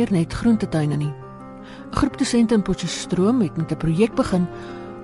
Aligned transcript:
meer 0.00 0.12
net 0.12 0.32
groentetuine 0.32 0.96
nie. 0.96 1.12
'n 1.12 1.96
Groep 1.96 2.18
dosente 2.18 2.54
in 2.54 2.62
Potchefstroom 2.62 3.40
het 3.40 3.56
met 3.56 3.72
'n 3.72 3.76
projek 3.76 4.14
begin 4.14 4.46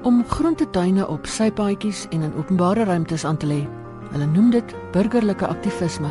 om 0.02 0.24
groentetuine 0.24 1.08
op 1.08 1.26
sypaadjies 1.26 2.06
en 2.10 2.22
in 2.22 2.34
openbare 2.34 2.84
ruimtes 2.84 3.24
aan 3.24 3.36
te 3.36 3.46
lê. 3.46 3.68
Hulle 4.12 4.26
noem 4.26 4.50
dit 4.50 4.74
burgerlike 4.92 5.46
aktivisme. 5.46 6.08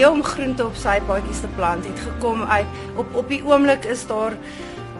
Idee 0.00 0.12
om 0.12 0.22
groente 0.24 0.64
op 0.64 0.76
sypaadjies 0.80 1.42
te 1.44 1.48
plant 1.56 1.84
het 1.84 1.98
gekom 2.00 2.42
uit 2.48 2.96
op 2.96 3.16
op 3.20 3.26
die 3.28 3.40
oomblik 3.44 3.84
is 3.84 4.06
daar 4.08 4.32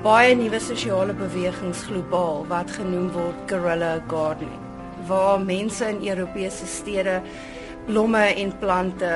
baie 0.04 0.34
nuwe 0.36 0.60
sosiale 0.60 1.14
bewegings 1.16 1.86
globaal 1.88 2.44
wat 2.50 2.74
genoem 2.76 3.06
word 3.14 3.38
guerrilla 3.48 3.94
gardening 4.12 4.60
waar 5.08 5.40
mense 5.40 5.88
in 5.88 6.04
Europese 6.04 6.68
stede 6.68 7.16
blomme 7.88 8.26
en 8.44 8.52
plante 8.60 9.14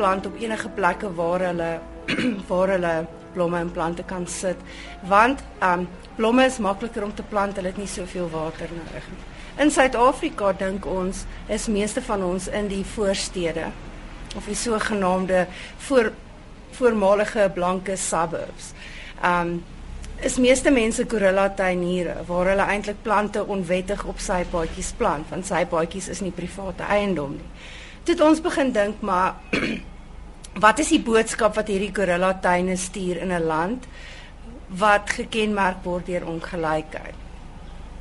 plant 0.00 0.26
op 0.26 0.40
enige 0.40 0.72
plekke 0.72 1.12
waar 1.20 1.48
hulle 1.50 1.70
waar 2.48 2.76
hulle 2.78 2.96
blomme 3.36 3.60
en 3.60 3.72
plante 3.72 4.02
kan 4.08 4.26
sit. 4.26 4.56
Want 5.08 5.42
um 5.60 5.88
blomme 6.16 6.44
is 6.46 6.58
makliker 6.58 7.04
om 7.04 7.14
te 7.14 7.22
plant 7.22 7.56
hulle 7.56 7.74
het 7.74 7.76
nie 7.82 7.90
soveel 7.90 8.30
water 8.30 8.70
nodig 8.72 9.08
nie. 9.10 9.24
In 9.64 9.70
Suid-Afrika 9.70 10.52
dink 10.52 10.86
ons 10.86 11.26
is 11.48 11.66
meeste 11.66 12.02
van 12.02 12.22
ons 12.24 12.48
in 12.48 12.70
die 12.72 12.84
voorstede 12.94 13.72
of 14.36 14.44
die 14.44 14.58
sogenaamde 14.58 15.46
voor 15.86 16.12
voormalige 16.70 17.50
blanke 17.54 17.96
suburbs. 17.96 18.72
Um 19.24 19.62
is 20.24 20.36
meeste 20.38 20.70
mense 20.70 21.04
gorilla 21.10 21.48
tuiniere 21.50 22.22
waar 22.26 22.46
hulle 22.46 22.66
eintlik 22.70 23.02
plante 23.02 23.42
onwettig 23.44 24.04
op 24.08 24.20
sy 24.22 24.44
paadjies 24.50 24.92
plant 24.96 25.28
want 25.28 25.46
sy 25.46 25.64
paadjies 25.68 26.08
is 26.08 26.22
nie 26.24 26.32
private 26.32 26.86
eiendom 26.86 27.34
nie. 27.36 27.50
Het 28.06 28.20
ons 28.20 28.40
begin 28.40 28.72
dink 28.72 29.02
maar 29.02 29.34
wat 30.64 30.78
is 30.78 30.92
die 30.94 31.02
boodskap 31.02 31.58
wat 31.58 31.68
hierdie 31.68 31.92
gorilla 31.94 32.32
tuine 32.40 32.76
stuur 32.76 33.20
in 33.26 33.32
'n 33.32 33.46
land 33.46 33.88
wat 34.68 35.10
gekenmerk 35.10 35.84
word 35.84 36.06
deur 36.06 36.26
ongelykheid. 36.26 37.14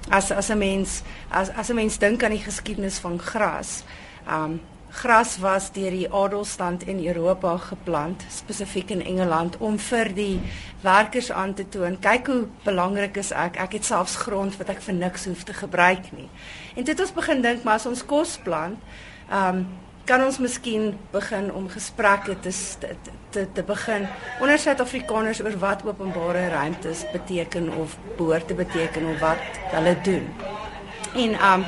As 0.09 0.31
as 0.31 0.49
'n 0.49 0.57
mens 0.57 1.01
as 1.29 1.49
as 1.49 1.69
'n 1.69 1.75
mens 1.75 1.97
dink 1.97 2.23
aan 2.23 2.37
die 2.37 2.45
geskiedenis 2.45 2.99
van 2.99 3.19
gras, 3.19 3.83
um 4.27 4.61
gras 4.93 5.37
was 5.41 5.71
deur 5.73 5.91
die 5.91 6.07
adelstand 6.13 6.83
in 6.85 6.99
Europa 7.05 7.55
geplant, 7.57 8.23
spesifiek 8.29 8.91
in 8.93 9.01
Engeland 9.01 9.57
om 9.57 9.79
vir 9.81 10.11
die 10.13 10.41
werkers 10.83 11.31
aan 11.31 11.55
te 11.57 11.65
toon, 11.69 11.97
kyk 12.01 12.29
hoe 12.29 12.41
belangrik 12.65 13.17
is 13.17 13.31
ek. 13.33 13.57
Ek 13.61 13.79
het 13.79 13.87
selfs 13.89 14.19
grond 14.21 14.57
wat 14.59 14.69
ek 14.75 14.83
vir 14.85 14.99
niks 14.99 15.25
hoef 15.29 15.41
te 15.47 15.55
gebruik 15.57 16.11
nie. 16.13 16.29
En 16.77 16.85
dit 16.85 16.99
ons 16.99 17.15
begin 17.15 17.41
dink 17.41 17.65
maar 17.65 17.81
as 17.81 17.89
ons 17.89 18.05
kos 18.05 18.37
plant, 18.45 18.77
ehm 19.29 19.63
um, 19.63 19.65
kan 20.03 20.19
ons 20.19 20.35
miskien 20.43 20.89
begin 21.13 21.45
om 21.55 21.69
gesprekke 21.71 22.33
te 22.43 22.51
te 22.51 22.89
te, 23.31 23.45
te 23.55 23.63
begin 23.63 24.03
onder 24.43 24.59
Suid-Afrikaners 24.59 25.39
oor 25.41 25.55
wat 25.61 25.85
openbare 25.87 26.49
ruimtes 26.51 27.05
beteken 27.13 27.69
of 27.79 27.95
behoort 28.17 28.47
te 28.47 28.53
beteken 28.53 29.07
of 29.13 29.23
wat 29.23 29.61
hulle 29.71 29.95
doen. 30.03 30.27
En 31.15 31.33
ehm 31.39 31.63
um, 31.63 31.65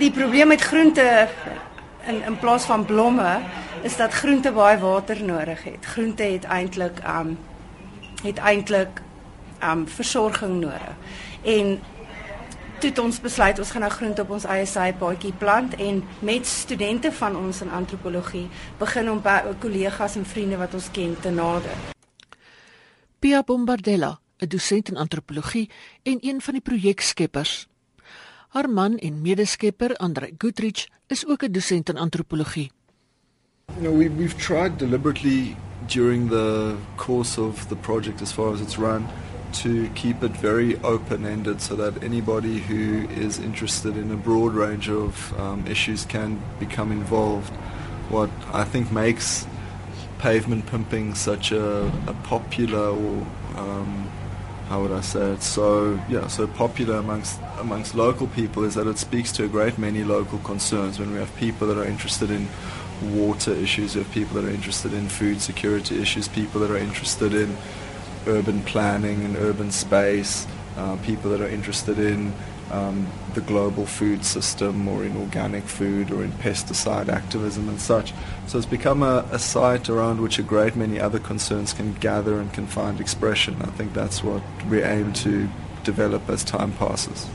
die 0.00 0.10
probleem 0.10 0.48
met 0.48 0.60
groente 0.60 1.28
in 2.06 2.22
in 2.22 2.38
plaas 2.38 2.64
van 2.64 2.84
blomme 2.84 3.40
is 3.82 3.96
dat 3.96 4.12
groente 4.12 4.52
baie 4.52 4.78
water 4.78 5.24
nodig 5.24 5.64
het. 5.64 5.84
Groente 5.84 6.22
het 6.22 6.44
eintlik 6.44 7.02
um 7.06 7.38
het 8.22 8.38
eintlik 8.38 9.02
um 9.62 9.88
versorging 9.88 10.60
nodig. 10.60 10.94
En 11.42 11.80
toe 12.80 12.90
het 12.90 12.98
ons 12.98 13.20
besluit 13.20 13.58
ons 13.58 13.70
gaan 13.70 13.80
nou 13.80 13.92
groente 13.92 14.22
op 14.22 14.30
ons 14.30 14.44
eie 14.44 14.66
sypaadjie 14.66 15.32
plant 15.32 15.74
en 15.76 16.02
met 16.18 16.46
studente 16.46 17.12
van 17.12 17.36
ons 17.36 17.60
in 17.60 17.70
antropologie 17.70 18.48
begin 18.78 19.10
om 19.10 19.20
by 19.20 19.40
kollegas 19.60 20.16
en 20.16 20.26
vriende 20.26 20.56
wat 20.56 20.74
ons 20.74 20.90
ken 20.90 21.16
te 21.20 21.30
nader. 21.30 21.76
Pia 23.18 23.42
Bombardella, 23.42 24.20
'n 24.38 24.48
dosent 24.48 24.88
in 24.88 24.96
antropologie 24.96 25.70
en 26.02 26.18
een 26.20 26.40
van 26.40 26.52
die 26.52 26.62
projekskeppers. 26.62 27.69
Haar 28.50 28.66
man 28.66 28.98
en 28.98 29.20
medeskepper 29.22 29.94
Andre 29.96 30.32
Goodrich 30.38 30.88
is 31.06 31.26
ook 31.26 31.42
'n 31.42 31.52
dosent 31.52 31.88
in 31.88 31.96
antropologie. 31.96 32.70
You 33.78 33.82
know, 33.82 33.98
we, 33.98 34.10
we've 34.10 34.36
tried 34.36 34.76
deliberately 34.76 35.56
during 35.86 36.28
the 36.28 36.74
course 36.96 37.40
of 37.40 37.68
the 37.68 37.76
project, 37.76 38.20
as 38.20 38.32
far 38.32 38.52
as 38.52 38.60
it's 38.60 38.76
run, 38.76 39.06
to 39.62 39.88
keep 39.94 40.22
it 40.22 40.36
very 40.40 40.76
open 40.82 41.24
ended 41.24 41.62
so 41.62 41.76
that 41.76 42.02
anybody 42.02 42.58
who 42.58 43.08
is 43.26 43.38
interested 43.38 43.96
in 43.96 44.10
a 44.10 44.16
broad 44.16 44.52
range 44.54 44.88
of 44.88 45.32
um, 45.38 45.64
issues 45.66 46.04
can 46.04 46.38
become 46.58 46.90
involved. 46.92 47.52
What 48.08 48.30
I 48.52 48.64
think 48.64 48.90
makes 48.90 49.46
pavement 50.18 50.66
pimping 50.66 51.14
such 51.14 51.52
a, 51.52 51.86
a 52.06 52.14
popular 52.24 52.88
or 52.88 53.26
um, 53.56 54.10
how 54.70 54.80
would 54.80 54.92
I 54.92 55.00
say 55.00 55.32
it? 55.32 55.42
So 55.42 56.00
yeah, 56.08 56.28
so 56.28 56.46
popular 56.46 56.98
amongst 56.98 57.40
amongst 57.58 57.96
local 57.96 58.28
people 58.28 58.62
is 58.62 58.76
that 58.76 58.86
it 58.86 58.98
speaks 58.98 59.32
to 59.32 59.44
a 59.44 59.48
great 59.48 59.78
many 59.78 60.04
local 60.04 60.38
concerns. 60.38 61.00
When 61.00 61.12
we 61.12 61.18
have 61.18 61.34
people 61.36 61.66
that 61.66 61.76
are 61.76 61.84
interested 61.84 62.30
in 62.30 62.46
water 63.02 63.52
issues, 63.52 63.96
we 63.96 64.04
have 64.04 64.12
people 64.12 64.40
that 64.40 64.44
are 64.48 64.54
interested 64.54 64.94
in 64.94 65.08
food 65.08 65.42
security 65.42 66.00
issues, 66.00 66.28
people 66.28 66.60
that 66.60 66.70
are 66.70 66.76
interested 66.78 67.34
in 67.34 67.56
urban 68.28 68.62
planning 68.62 69.24
and 69.24 69.36
urban 69.38 69.72
space, 69.72 70.46
uh, 70.80 70.96
people 71.04 71.30
that 71.30 71.40
are 71.40 71.48
interested 71.48 71.98
in 71.98 72.32
um, 72.70 73.06
the 73.34 73.40
global 73.40 73.84
food 73.86 74.24
system 74.24 74.88
or 74.88 75.04
in 75.04 75.16
organic 75.16 75.64
food 75.64 76.10
or 76.10 76.22
in 76.24 76.32
pesticide 76.32 77.08
activism 77.08 77.68
and 77.68 77.80
such. 77.80 78.12
So 78.46 78.58
it's 78.58 78.66
become 78.66 79.02
a, 79.02 79.26
a 79.30 79.38
site 79.38 79.88
around 79.88 80.20
which 80.20 80.38
a 80.38 80.42
great 80.42 80.76
many 80.76 80.98
other 81.00 81.18
concerns 81.18 81.72
can 81.72 81.94
gather 81.94 82.40
and 82.40 82.52
can 82.52 82.66
find 82.66 83.00
expression. 83.00 83.56
I 83.60 83.70
think 83.76 83.92
that's 83.92 84.24
what 84.24 84.42
we 84.70 84.82
aim 84.82 85.12
to 85.24 85.48
develop 85.84 86.28
as 86.28 86.44
time 86.44 86.72
passes. 86.72 87.28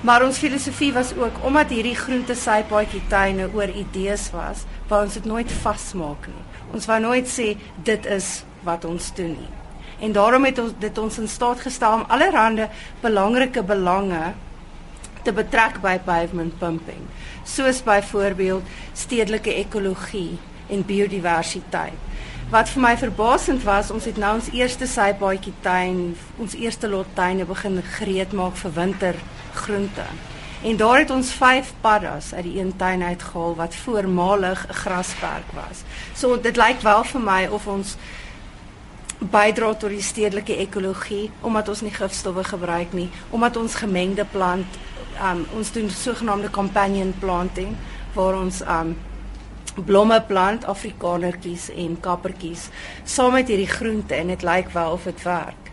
Maar 0.00 0.22
ons 0.24 0.38
filosofie 0.38 0.92
was 0.92 1.14
ook 1.16 1.44
omdat 1.44 1.72
hierdie 1.72 1.96
groente 1.96 2.34
sypaadjie 2.34 3.00
tuine 3.08 3.48
oor 3.54 3.68
idees 3.68 4.28
was, 4.30 4.66
wou 4.88 5.02
ons 5.02 5.16
dit 5.18 5.24
nooit 5.24 5.52
vasmaak 5.64 6.28
nie. 6.30 6.44
Ons 6.76 6.86
wou 6.86 6.98
nooit 7.00 7.26
sê 7.26 7.54
dit 7.82 8.06
is 8.06 8.44
wat 8.62 8.84
ons 8.84 9.08
doen 9.16 9.32
nie. 9.34 9.54
En 10.00 10.12
daarom 10.12 10.44
het 10.44 10.58
ons 10.58 10.72
dit 10.78 10.98
ons 10.98 11.18
in 11.18 11.28
staat 11.28 11.60
gestel 11.60 11.92
om 11.92 12.04
allerlei 12.08 12.68
belangrike 13.00 13.62
belange 13.62 14.34
te 15.22 15.32
betrek 15.32 15.80
by 15.82 15.96
pavement 16.04 16.58
pumping, 16.58 17.02
soos 17.44 17.82
byvoorbeeld 17.82 18.62
stedelike 18.94 19.54
ekologie 19.54 20.38
en 20.70 20.84
biodiversiteit. 20.86 21.98
Wat 22.50 22.68
vir 22.70 22.82
my 22.82 22.92
verbasend 22.94 23.64
was, 23.66 23.90
ons 23.90 24.04
het 24.06 24.20
nou 24.22 24.36
ons 24.38 24.52
eerste 24.54 24.86
sypaadjie 24.86 25.54
tuin, 25.64 26.14
ons 26.38 26.54
eerste 26.54 26.86
lot 26.86 27.08
tuine 27.18 27.44
begin 27.48 27.80
gereed 27.96 28.36
maak 28.38 28.54
vir 28.60 28.74
wintergroente. 28.76 30.06
En 30.62 30.78
daar 30.78 30.98
het 31.02 31.10
ons 31.10 31.32
5 31.32 31.72
paddas 31.82 32.30
uit 32.34 32.46
die 32.46 32.60
een 32.60 32.70
tuin 32.78 33.02
uitgehaal 33.02 33.56
wat 33.58 33.74
voormalig 33.74 34.66
'n 34.68 34.78
grasperk 34.82 35.50
was. 35.58 35.82
So 36.14 36.40
dit 36.40 36.56
lyk 36.56 36.80
wel 36.80 37.04
vir 37.04 37.20
my 37.20 37.46
of 37.46 37.66
ons 37.66 37.96
bydra 39.30 39.74
tot 39.74 39.90
die 39.90 40.02
stedelike 40.02 40.56
ekologie 40.56 41.30
omdat 41.42 41.68
ons 41.68 41.82
nie 41.82 41.94
gifstowwe 41.94 42.44
gebruik 42.44 42.92
nie, 42.92 43.10
omdat 43.30 43.56
ons 43.56 43.74
gemengde 43.74 44.24
plant 44.32 44.80
um 45.22 45.44
ons 45.56 45.72
doen 45.72 45.90
sogenaamde 45.90 46.50
companion 46.50 47.14
planting 47.20 47.76
waar 48.14 48.36
ons 48.36 48.62
um 48.62 48.96
blomme 49.84 50.22
plant, 50.28 50.64
afrikanertjies 50.64 51.68
en 51.76 51.96
kappertjies 52.00 52.68
saam 53.04 53.36
met 53.36 53.48
hierdie 53.48 53.68
groente 53.68 54.16
en 54.16 54.32
dit 54.32 54.42
lyk 54.42 54.70
wel 54.72 54.92
of 54.96 55.04
dit 55.04 55.22
werk. 55.28 55.72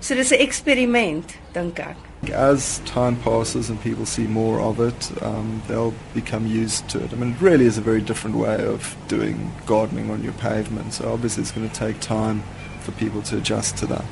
So 0.00 0.14
dis 0.14 0.32
'n 0.32 0.40
eksperiment 0.40 1.36
dink 1.52 1.78
ek. 1.78 1.96
As 2.34 2.80
time 2.84 3.16
passes 3.16 3.68
and 3.68 3.82
people 3.82 4.06
see 4.06 4.28
more 4.28 4.60
of 4.60 4.78
it, 4.78 5.12
um, 5.22 5.62
they'll 5.66 5.94
become 6.14 6.46
used 6.46 6.88
to 6.88 6.98
it. 6.98 7.12
I 7.12 7.16
mean, 7.16 7.30
it 7.30 7.40
really 7.40 7.66
is 7.66 7.78
a 7.78 7.80
very 7.80 8.00
different 8.00 8.36
way 8.36 8.66
of 8.66 8.96
doing 9.08 9.52
gardening 9.66 10.10
on 10.10 10.22
your 10.22 10.34
pavement. 10.34 10.92
So 10.94 11.12
obviously, 11.12 11.42
it's 11.42 11.52
going 11.52 11.68
to 11.68 11.74
take 11.74 12.00
time 12.00 12.42
for 12.82 12.92
people 12.92 13.22
to 13.22 13.36
adjust 13.36 13.76
to 13.76 13.86
that. 13.86 14.04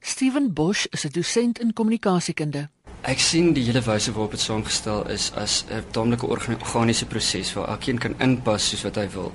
Steven 0.00 0.52
Bosch 0.52 0.86
is 0.90 1.04
'n 1.04 1.12
dosent 1.12 1.58
in 1.58 1.72
kommunikasiekunde. 1.72 2.68
Ek 3.00 3.18
sien 3.18 3.54
die 3.56 3.64
hele 3.64 3.80
wyse 3.80 4.12
waarop 4.12 4.36
dit 4.36 4.40
saamgestel 4.40 5.08
is 5.08 5.32
as 5.34 5.64
'n 5.70 5.84
taamlike 5.90 6.26
organiese 6.26 7.06
proses 7.06 7.52
waar 7.52 7.68
elkeen 7.68 7.98
kan 7.98 8.14
inpas 8.18 8.68
soos 8.68 8.82
wat 8.82 8.96
hy 8.96 9.08
wil. 9.12 9.32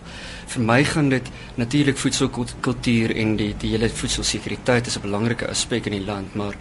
Vir 0.48 0.62
my 0.62 0.84
gaan 0.84 1.10
dit 1.10 1.30
natuurlik 1.56 1.98
voedselkultuur 1.98 3.16
en 3.16 3.36
die 3.36 3.56
die 3.58 3.70
hele 3.70 3.90
voedselsekuriteit 3.90 4.88
is 4.88 4.98
'n 4.98 5.02
belangrike 5.02 5.50
aspek 5.50 5.86
in 5.86 5.92
die 5.92 6.06
land, 6.06 6.36
maar 6.36 6.56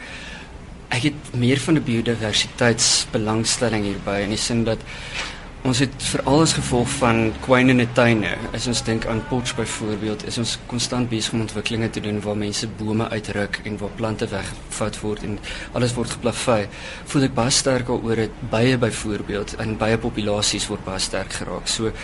ek 0.88 1.02
het 1.02 1.34
meer 1.34 1.60
van 1.60 1.76
'n 1.76 1.84
biodiversiteitsbelangstelling 1.84 3.84
hierby 3.84 4.20
in 4.22 4.28
die 4.28 4.38
sin 4.38 4.64
dat 4.64 4.78
ons 5.64 5.78
het 5.80 5.94
veral 6.10 6.42
as 6.44 6.52
gevolg 6.52 6.88
van 6.98 7.30
kwynende 7.40 7.86
tuine, 7.96 8.34
as 8.52 8.66
ons 8.68 8.82
dink 8.84 9.06
aan 9.08 9.22
Potch 9.30 9.54
byvoorbeeld, 9.56 10.26
is 10.28 10.36
ons 10.42 10.58
konstant 10.68 11.08
besig 11.08 11.32
om 11.32 11.46
ontwikkelinge 11.46 11.88
te 11.94 12.02
doen 12.04 12.20
waar 12.20 12.36
mense 12.36 12.68
bome 12.78 13.06
uitruk 13.08 13.62
en 13.64 13.78
waar 13.80 13.94
plante 13.96 14.28
weggevat 14.28 15.00
word 15.00 15.24
en 15.24 15.38
alles 15.72 15.94
word 15.96 16.12
geplavei. 16.18 16.66
Voel 17.08 17.28
ek 17.30 17.36
baie 17.38 17.54
sterk 17.56 17.88
oor 17.94 18.20
dit 18.26 18.44
bye 18.52 18.76
byvoorbeeld 18.84 19.56
en 19.64 19.76
baie 19.80 19.96
populasies 19.98 20.68
word 20.68 20.84
baie 20.84 21.00
sterk 21.00 21.32
geraak. 21.40 21.64
So 21.72 21.94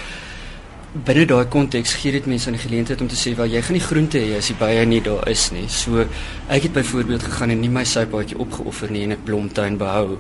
binne 0.91 1.27
daai 1.29 1.45
konteks 1.53 1.99
gee 2.01 2.17
dit 2.17 2.27
mense 2.27 2.51
'n 2.51 2.57
geleentheid 2.59 3.01
om 3.01 3.09
te 3.09 3.15
sê 3.15 3.37
wel 3.37 3.47
jy 3.47 3.63
gaan 3.63 3.77
nie 3.77 3.89
groente 3.89 4.19
hê 4.19 4.39
as 4.39 4.49
die 4.49 4.57
bye 4.57 4.87
nie 4.87 5.03
daar 5.03 5.29
is 5.29 5.51
nie. 5.53 5.69
So 5.69 6.01
ek 6.49 6.63
het 6.63 6.73
byvoorbeeld 6.73 7.23
gegaan 7.23 7.51
en 7.51 7.61
nie 7.61 7.69
my 7.69 7.85
sypaadjie 7.85 8.39
opgeoffer 8.39 8.91
nie 8.91 9.03
en 9.03 9.13
'n 9.13 9.23
blomtuin 9.25 9.77
behou 9.77 10.19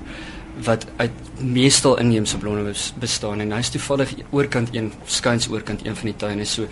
wat 0.64 0.86
uit 0.96 1.10
meestal 1.40 1.98
inheemse 1.98 2.38
blomme 2.38 2.72
bestaan 3.00 3.40
en 3.40 3.52
hy's 3.52 3.70
toevallig 3.70 4.14
oorkant 4.30 4.74
een 4.74 4.92
skuins 5.04 5.48
oorkant 5.48 5.86
een 5.86 5.96
van 5.96 6.10
die 6.12 6.16
tuine 6.16 6.44
so 6.44 6.68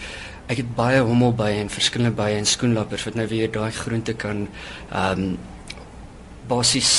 ek 0.49 0.63
het 0.63 0.75
baie 0.77 1.01
hommelbye 1.05 1.61
en 1.61 1.71
verskillende 1.73 2.17
bye 2.17 2.37
en 2.37 2.47
skoenlappers 2.47 3.05
wat 3.09 3.15
nou 3.15 3.29
weer 3.29 3.53
daai 3.53 3.71
groente 3.73 4.15
kan 4.15 4.49
ehm 4.91 5.23
um, 5.23 5.39
basies 6.49 6.93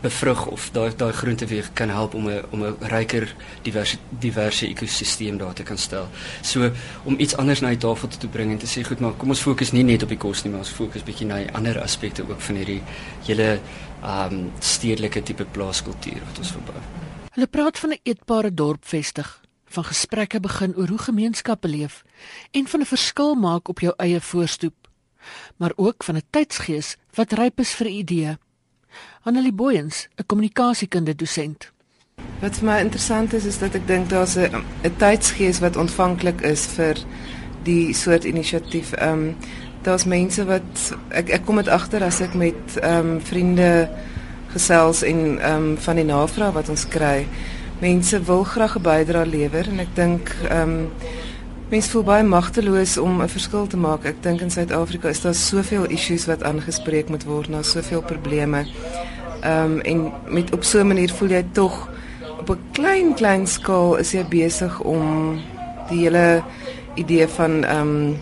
bevrug 0.00 0.46
of 0.46 0.70
daai 0.72 0.90
daai 0.96 1.12
groente 1.12 1.46
weer 1.46 1.68
kan 1.72 1.88
help 1.88 2.14
om 2.14 2.28
'n 2.28 2.42
om 2.50 2.64
'n 2.64 2.76
ryker 2.80 3.34
diverse 3.62 3.96
diverse 4.08 4.66
ekosisteem 4.66 5.38
daar 5.38 5.52
te 5.52 5.62
kan 5.62 5.78
stel. 5.78 6.08
So 6.42 6.70
om 7.04 7.14
iets 7.18 7.36
anders 7.36 7.60
na 7.60 7.68
die 7.68 7.76
tafel 7.76 8.08
te, 8.08 8.16
te 8.16 8.28
bring 8.28 8.50
en 8.50 8.58
te 8.58 8.66
sê 8.66 8.86
goed 8.86 9.00
maar 9.00 9.12
kom 9.12 9.28
ons 9.28 9.40
fokus 9.40 9.72
nie 9.72 9.82
net 9.82 10.02
op 10.02 10.08
die 10.08 10.18
kos 10.18 10.42
nie 10.42 10.50
maar 10.50 10.60
ons 10.60 10.68
fokus 10.70 11.02
bietjie 11.02 11.26
na 11.26 11.36
die 11.36 11.52
ander 11.52 11.80
aspekte 11.80 12.22
ook 12.28 12.40
van 12.40 12.54
hierdie 12.54 12.82
hele 13.26 13.60
um, 14.04 14.52
stedelike 14.58 15.22
tipe 15.22 15.44
plaaskultuur 15.44 16.20
wat 16.26 16.38
ons 16.38 16.50
verbou. 16.50 16.82
Hulle 17.30 17.46
praat 17.46 17.78
van 17.78 17.90
'n 17.90 18.00
eetbare 18.02 18.54
dorp 18.54 18.84
vestig, 18.84 19.40
van 19.64 19.84
gesprekke 19.84 20.40
begin 20.40 20.76
oor 20.76 20.88
hoe 20.88 20.98
gemeenskappe 20.98 21.68
leef 21.68 22.02
en 22.50 22.66
van 22.66 22.80
'n 22.80 22.86
verskil 22.86 23.34
maak 23.34 23.68
op 23.68 23.80
jou 23.80 23.94
eie 23.96 24.20
voorstoep, 24.20 24.88
maar 25.56 25.72
ook 25.76 26.04
van 26.04 26.16
'n 26.16 26.26
tydsgees 26.30 26.96
wat 27.14 27.32
ryp 27.32 27.60
is 27.60 27.74
vir 27.74 27.86
idee. 27.86 28.38
Annelie 29.22 29.52
Booyens, 29.52 30.08
'n 30.16 30.26
kommunikasiekunde 30.26 31.14
dosent. 31.14 31.72
Wat 32.40 32.56
vir 32.56 32.64
my 32.64 32.78
interessant 32.80 33.32
is 33.32 33.44
is 33.44 33.58
dat 33.58 33.74
ek 33.74 33.86
dink 33.86 34.08
daar's 34.08 34.36
'n 34.36 34.64
'n 34.84 34.96
tydsgees 34.96 35.58
wat 35.60 35.76
ontvanklik 35.76 36.40
is 36.40 36.66
vir 36.66 36.96
die 37.62 37.94
soort 37.94 38.24
inisiatief. 38.24 38.92
Ehm 38.92 39.12
um, 39.12 39.36
daar's 39.82 40.04
mense 40.04 40.44
wat 40.44 40.92
ek 41.08 41.30
ek 41.30 41.44
kom 41.46 41.56
dit 41.56 41.68
agter 41.68 42.04
as 42.04 42.20
ek 42.20 42.34
met 42.34 42.76
ehm 42.82 43.16
um, 43.16 43.20
vriende 43.20 43.88
gesels 44.52 45.02
en 45.02 45.38
ehm 45.38 45.56
um, 45.56 45.78
van 45.78 45.96
die 45.96 46.04
navraag 46.04 46.52
wat 46.52 46.68
ons 46.68 46.88
kry. 46.88 47.26
Mense 47.80 48.22
wil 48.22 48.44
graag 48.44 48.76
'n 48.76 48.82
bydrae 48.82 49.26
lewer 49.26 49.68
en 49.68 49.78
ek 49.80 49.94
dink 49.94 50.36
ehm 50.48 50.68
um, 50.68 50.88
mense 51.70 51.90
voel 51.90 52.02
baie 52.02 52.24
magteloos 52.24 52.98
om 52.98 53.22
'n 53.22 53.28
verskil 53.28 53.66
te 53.66 53.76
maak. 53.76 54.04
Ek 54.04 54.22
dink 54.22 54.40
in 54.40 54.50
Suid-Afrika 54.50 55.08
is 55.08 55.20
daar 55.20 55.34
soveel 55.34 55.84
issues 55.84 56.26
wat 56.26 56.42
aangespreek 56.42 57.08
moet 57.08 57.24
word, 57.24 57.48
nou 57.48 57.62
soveel 57.62 58.02
probleme. 58.02 58.66
Ehm 59.42 59.64
um, 59.64 59.80
en 59.80 60.12
met 60.26 60.52
op 60.52 60.64
so 60.64 60.80
'n 60.80 60.86
manier 60.86 61.10
voel 61.10 61.28
jy 61.28 61.44
tog 61.52 61.88
op 62.38 62.50
'n 62.50 62.58
klein 62.72 63.14
klein 63.14 63.46
skaal 63.46 63.96
is 63.96 64.12
jy 64.12 64.24
besig 64.24 64.80
om 64.80 65.38
die 65.88 65.98
hele 65.98 66.42
idee 66.94 67.28
van 67.28 67.64
ehm 67.64 67.80
um, 67.80 68.16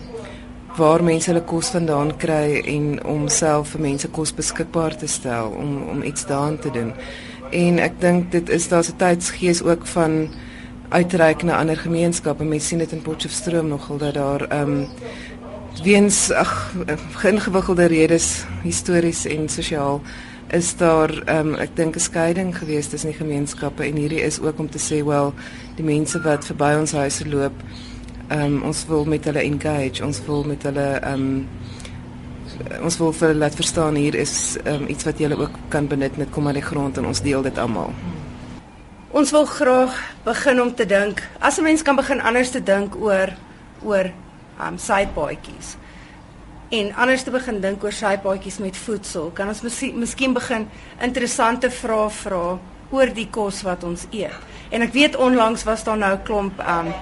waar 0.77 1.03
mense 1.03 1.31
hulle 1.31 1.43
kos 1.43 1.69
vandaan 1.69 2.11
kry 2.17 2.61
en 2.65 3.03
om 3.05 3.27
self 3.27 3.73
vir 3.73 3.81
mense 3.81 4.07
kos 4.07 4.33
beskikbaar 4.35 4.95
te 4.97 5.07
stel 5.07 5.51
om 5.57 5.89
om 5.89 6.03
iets 6.03 6.25
daaraan 6.25 6.59
te 6.59 6.71
doen. 6.71 6.93
En 7.51 7.79
ek 7.79 7.99
dink 8.01 8.31
dit 8.31 8.49
is 8.49 8.67
daar's 8.67 8.89
'n 8.89 8.97
tydsgees 8.97 9.63
ook 9.63 9.85
van 9.85 10.29
uitreik 10.89 11.43
na 11.43 11.57
ander 11.57 11.77
gemeenskappe. 11.77 12.43
Mense 12.43 12.67
sien 12.67 12.77
dit 12.77 12.91
in 12.91 13.01
Potchefstroom 13.01 13.67
nogal 13.67 13.97
dat 13.97 14.13
daar 14.13 14.41
ehm 14.41 14.69
um, 14.69 14.87
weens 15.83 16.31
ag 16.31 16.73
ingewikkelde 17.23 17.85
redes 17.85 18.45
histories 18.63 19.25
en 19.25 19.49
sosiaal 19.49 20.01
is 20.49 20.75
daar 20.77 21.09
ehm 21.25 21.47
um, 21.47 21.55
ek 21.55 21.75
dink 21.75 21.95
'n 21.95 21.99
skeiding 21.99 22.57
gewees 22.57 22.87
tussen 22.87 23.09
die 23.09 23.17
gemeenskappe 23.17 23.83
en 23.83 23.95
hierdie 23.95 24.21
is 24.21 24.39
ook 24.39 24.59
om 24.59 24.69
te 24.69 24.79
sê 24.79 25.05
wel 25.05 25.33
die 25.75 25.85
mense 25.85 26.21
wat 26.21 26.45
verby 26.45 26.75
ons 26.79 26.91
huise 26.91 27.29
loop 27.29 27.53
um, 28.31 28.63
ons 28.63 28.85
wil 28.89 29.05
met 29.05 29.25
hulle 29.25 29.43
engage, 29.43 30.03
ons 30.05 30.21
wil 30.27 30.43
met 30.43 30.63
hulle 30.63 30.87
um 31.09 31.47
ons 32.83 32.97
wil 32.99 33.13
vir 33.15 33.29
hulle 33.29 33.39
laat 33.39 33.55
verstaan 33.55 33.95
hier 33.95 34.15
is 34.19 34.57
um, 34.67 34.87
iets 34.91 35.05
wat 35.07 35.19
julle 35.21 35.37
ook 35.39 35.53
kan 35.71 35.87
benut 35.87 36.17
met 36.19 36.31
kom 36.33 36.47
aan 36.47 36.57
die 36.59 36.65
grond 36.65 36.97
en 36.97 37.05
ons 37.07 37.21
deel 37.23 37.45
dit 37.45 37.57
almal. 37.57 37.93
Ons 39.15 39.31
wil 39.31 39.45
graag 39.47 39.95
begin 40.25 40.61
om 40.61 40.73
te 40.75 40.85
dink, 40.85 41.23
as 41.39 41.57
'n 41.57 41.63
mens 41.63 41.81
kan 41.81 41.95
begin 41.95 42.21
anders 42.21 42.51
te 42.51 42.63
dink 42.63 42.95
oor 42.95 43.33
oor 43.83 44.11
um 44.59 44.77
sypaadjies 44.77 45.77
en 46.69 46.93
anders 46.95 47.23
te 47.23 47.31
begin 47.31 47.61
dink 47.61 47.83
oor 47.83 47.93
sypaadjies 47.93 48.59
met 48.59 48.77
voedsel, 48.77 49.31
kan 49.33 49.47
ons 49.47 49.61
miskien 49.93 50.33
begin 50.33 50.67
interessante 51.01 51.69
vrae 51.69 52.09
vra 52.09 52.59
oor 52.91 53.13
die 53.13 53.27
kos 53.29 53.61
wat 53.65 53.83
ons 53.83 54.05
eet. 54.11 54.35
En 54.69 54.81
ek 54.81 54.93
weet 54.93 55.17
onlangs 55.17 55.63
was 55.63 55.83
daar 55.83 55.97
nou 55.97 56.13
'n 56.13 56.23
klomp 56.23 56.59
um 56.59 56.93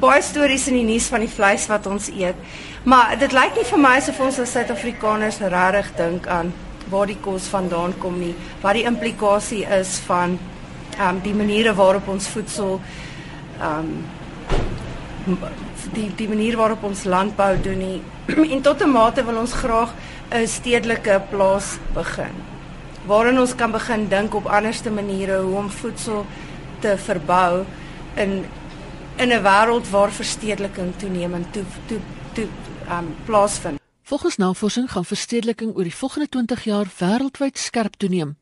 baie 0.00 0.22
stories 0.22 0.68
in 0.68 0.74
die 0.80 0.84
nuus 0.84 1.08
van 1.12 1.20
die 1.20 1.30
vleis 1.30 1.66
wat 1.70 1.86
ons 1.86 2.08
eet. 2.12 2.36
Maar 2.84 3.16
dit 3.18 3.32
lyk 3.32 3.56
nie 3.56 3.64
vir 3.64 3.82
my 3.82 3.96
asof 4.00 4.20
ons 4.20 4.38
as 4.38 4.52
Suid-Afrikaners 4.52 5.40
regtig 5.40 5.92
dink 5.96 6.26
aan 6.26 6.52
waar 6.90 7.08
die 7.10 7.18
kos 7.18 7.48
vandaan 7.50 7.96
kom 7.98 8.18
nie, 8.20 8.34
wat 8.62 8.76
die 8.78 8.86
implikasie 8.86 9.64
is 9.80 9.98
van 10.06 10.38
ehm 10.96 11.16
um, 11.16 11.20
die 11.20 11.34
maniere 11.34 11.74
waarop 11.74 12.08
ons 12.08 12.28
voedsel 12.28 12.80
ehm 13.60 13.90
um, 15.28 15.38
die 15.94 16.06
die 16.16 16.28
manier 16.28 16.56
waarop 16.56 16.84
ons 16.86 17.04
landbou 17.04 17.56
doen 17.62 17.78
nie. 17.78 18.02
en 18.54 18.62
tot 18.62 18.82
'n 18.82 18.90
mate 18.90 19.24
wil 19.24 19.38
ons 19.42 19.52
graag 19.52 19.90
'n 20.30 20.46
stedelike 20.46 21.20
plaas 21.30 21.78
begin. 21.94 22.34
Waarin 23.06 23.38
ons 23.38 23.54
kan 23.54 23.70
begin 23.70 24.08
dink 24.08 24.34
op 24.34 24.46
anderste 24.46 24.90
maniere 24.90 25.40
hoe 25.40 25.56
om 25.56 25.70
voedsel 25.70 26.26
te 26.80 26.96
verbou 26.98 27.64
in 28.14 28.44
in 29.16 29.28
'n 29.32 29.42
wêreld 29.42 29.90
waar 29.90 30.12
verstedeliking 30.12 30.92
toenemend 30.96 31.52
toe 31.52 31.64
toe 31.86 32.00
toe 32.32 32.48
um 32.90 33.14
plaasvind. 33.24 33.80
Volgens 34.02 34.36
navorsing 34.36 34.90
gaan 34.90 35.04
verstedeliking 35.04 35.76
oor 35.76 35.82
die 35.82 35.94
volgende 35.94 36.28
20 36.28 36.64
jaar 36.64 36.86
wêreldwyd 36.98 37.58
skerp 37.58 37.94
toeneem 37.96 38.36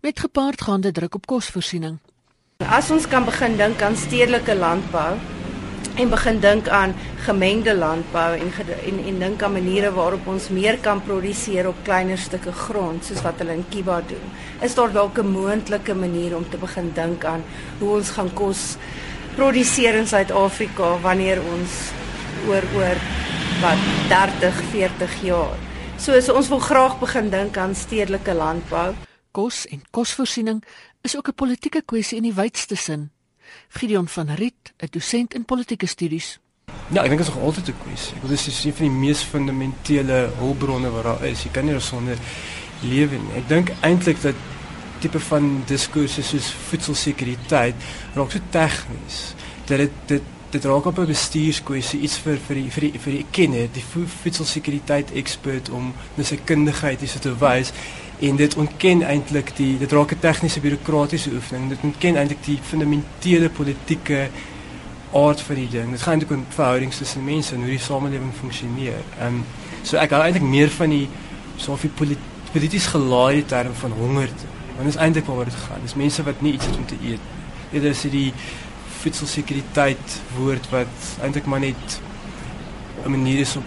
met 0.00 0.20
gepaardgaande 0.20 0.92
druk 0.92 1.14
op 1.14 1.26
kosvoorsiening. 1.26 1.98
As 2.56 2.90
ons 2.90 3.08
kan 3.08 3.24
begin 3.24 3.56
dink 3.56 3.82
aan 3.82 3.96
stedelike 3.96 4.54
landbou 4.54 5.16
en 5.94 6.08
begin 6.08 6.40
dink 6.40 6.68
aan 6.68 6.94
gemengde 7.24 7.74
landbou 7.74 8.36
en 8.38 8.52
en 8.86 9.04
en 9.04 9.18
dink 9.18 9.42
aan 9.42 9.52
maniere 9.52 9.92
waarop 9.92 10.26
ons 10.26 10.48
meer 10.48 10.78
kan 10.78 11.02
produseer 11.02 11.68
op 11.68 11.82
kleiner 11.82 12.18
stukke 12.18 12.52
grond 12.52 13.04
soos 13.04 13.22
wat 13.22 13.38
hulle 13.38 13.52
in 13.52 13.64
Kiba 13.68 14.00
doen. 14.06 14.30
Is 14.62 14.74
daar 14.74 14.92
dalk 14.92 15.18
'n 15.18 15.30
moontlike 15.30 15.94
manier 15.94 16.36
om 16.36 16.50
te 16.50 16.56
begin 16.56 16.92
dink 16.94 17.24
aan 17.24 17.42
hoe 17.78 17.96
ons 17.96 18.10
gaan 18.10 18.32
kos 18.32 18.76
produseer 19.38 19.94
in 19.94 20.06
Suid-Afrika 20.10 20.96
wanneer 20.98 21.38
ons 21.46 21.74
oor 22.50 22.64
oor 22.74 22.98
wat 23.62 23.84
30, 24.10 24.56
40 24.72 25.14
jaar. 25.22 25.54
So, 25.98 26.18
so 26.20 26.34
ons 26.34 26.50
wil 26.50 26.58
graag 26.58 26.96
begin 26.98 27.30
dink 27.30 27.56
aan 27.56 27.76
stedelike 27.78 28.34
landbou. 28.34 28.96
Kos 29.30 29.62
en 29.70 29.84
kosvoorsiening 29.94 30.58
is 31.06 31.14
ook 31.16 31.30
'n 31.30 31.38
politieke 31.38 31.82
kwessie 31.86 32.16
in 32.18 32.26
die 32.26 32.34
wydste 32.34 32.74
sin. 32.76 33.10
Gideon 33.68 34.08
van 34.08 34.34
Riet, 34.34 34.74
'n 34.82 34.90
dosent 34.90 35.34
in 35.34 35.44
politieke 35.44 35.86
studies. 35.86 36.38
Ja, 36.90 37.02
ek 37.02 37.08
dink 37.08 37.18
dit 37.18 37.28
is 37.28 37.34
nog 37.34 37.44
altyd 37.44 37.68
'n 37.68 37.78
kwessie. 37.84 38.14
Ek 38.14 38.20
wil 38.20 38.30
dis 38.30 38.64
een 38.64 38.74
van 38.74 38.86
die 38.86 38.96
mees 38.96 39.22
fundamentele 39.22 40.30
hulpbronne 40.38 40.90
wat 40.90 41.04
daar 41.04 41.24
is. 41.24 41.42
Jy 41.42 41.50
kan 41.50 41.64
nie 41.64 41.80
sonder 41.80 42.18
lewe 42.82 43.16
nie. 43.16 43.36
Ek 43.36 43.48
dink 43.48 43.70
eintlik 43.80 44.20
dat 44.22 44.34
tipe 44.98 45.20
van 45.20 45.62
diskurse 45.66 46.22
soos 46.22 46.50
voedselsekuriteit 46.70 47.74
raak 48.14 48.30
so 48.30 48.38
tegnies 48.50 49.22
dat 49.68 49.78
dit 49.78 50.02
dit 50.06 50.34
dit 50.50 50.64
raak 50.64 50.86
op 50.86 50.98
'n 50.98 51.06
bestuurskwessie 51.06 52.00
iets 52.00 52.16
vir 52.18 52.38
vir 52.46 52.56
die 52.56 52.70
vir 52.70 52.80
die 52.80 52.98
vir 52.98 53.12
die 53.12 53.26
kenner 53.30 53.68
die 53.72 53.84
voedselsekuriteit 54.22 55.10
ekspert 55.12 55.70
om 55.70 55.92
net 56.14 56.26
sy 56.26 56.38
kundigheid 56.44 57.00
hier 57.00 57.20
te 57.20 57.34
wys. 57.38 57.72
En 58.18 58.36
dit 58.36 58.56
ontken 58.56 59.02
eintlik 59.02 59.56
die 59.56 59.78
dit 59.78 59.92
raak 59.92 60.12
'n 60.12 60.18
tegniese 60.20 60.60
bureaukratiese 60.60 61.30
oefening 61.30 61.68
dit 61.68 61.78
ontken 61.82 62.16
eintlik 62.16 62.44
die 62.44 62.58
fundamentele 62.62 63.50
politieke 63.50 64.30
aard 65.12 65.40
van 65.40 65.54
die 65.54 65.68
ding. 65.68 65.90
Dit 65.90 66.02
gaan 66.02 66.12
eintlik 66.12 66.30
oor 66.30 66.44
verhoudings 66.48 66.96
tussen 66.96 67.24
mense 67.24 67.54
en 67.54 67.60
hoe 67.60 67.70
die 67.70 67.78
samelewing 67.78 68.32
funksioneer. 68.40 69.02
Ehm 69.20 69.26
um, 69.26 69.44
so 69.82 69.96
ek 69.96 70.10
hou 70.10 70.22
eintlik 70.22 70.44
meer 70.44 70.70
van 70.70 70.90
die 70.90 71.08
so 71.56 71.72
'n 71.72 71.92
polit, 71.94 72.18
polities 72.52 72.86
gelaaide 72.86 73.46
term 73.46 73.74
van 73.74 73.90
honger 73.90 74.28
Want 74.78 74.90
dit 74.90 74.94
is 74.94 75.02
eintlik 75.02 75.26
waaroor 75.26 75.50
dit 75.50 75.54
gaan. 75.66 75.80
Dis 75.82 75.94
mense 75.98 76.22
wat 76.22 76.40
nie 76.40 76.52
iets 76.54 76.66
het 76.66 76.76
om 76.76 76.86
te 76.86 76.96
eet. 77.02 77.24
Eerder 77.72 77.90
is 77.90 78.02
dit 78.06 78.12
die 78.14 78.32
voedselsekuriteit 79.00 80.20
woord 80.36 80.68
wat 80.70 81.08
eintlik 81.22 81.48
maar 81.50 81.60
net 81.60 81.98
'n 83.04 83.10
manier 83.10 83.40
is 83.42 83.56
om 83.56 83.64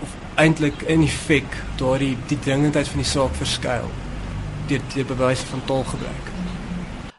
of 0.00 0.14
eintlik 0.34 0.82
in 0.82 1.02
effek 1.02 1.60
daardie 1.76 2.16
die 2.26 2.38
dringendheid 2.38 2.88
van 2.88 3.02
die 3.02 3.10
saak 3.10 3.34
verskuil 3.34 3.90
deur 4.66 4.80
die 4.94 5.04
bewys 5.04 5.40
van 5.40 5.64
taalgebruik. 5.64 6.26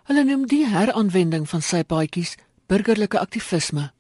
Hulle 0.03 0.23
noem 0.23 0.47
die 0.47 0.65
heraanwending 0.65 1.49
van 1.49 1.61
sypaadjies 1.61 2.35
burgerlike 2.65 3.19
aktivisme. 3.19 3.91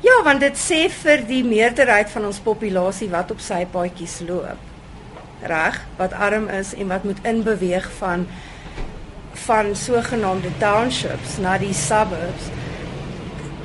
Ja, 0.00 0.22
want 0.24 0.40
dit 0.40 0.56
sê 0.56 0.88
vir 1.02 1.26
die 1.26 1.44
meerderheid 1.44 2.10
van 2.10 2.24
ons 2.24 2.38
populasie 2.38 3.10
wat 3.10 3.30
op 3.30 3.40
sypaadjies 3.40 4.20
loop. 4.28 4.58
Reg, 5.42 5.80
wat 5.96 6.12
arm 6.12 6.48
is 6.48 6.74
en 6.74 6.88
wat 6.88 7.04
moet 7.04 7.18
inbeweeg 7.22 7.90
van 7.98 8.26
van 9.36 9.76
sogenaamde 9.76 10.50
townships 10.58 11.38
na 11.38 11.58
die 11.58 11.74
suburbs 11.74 12.50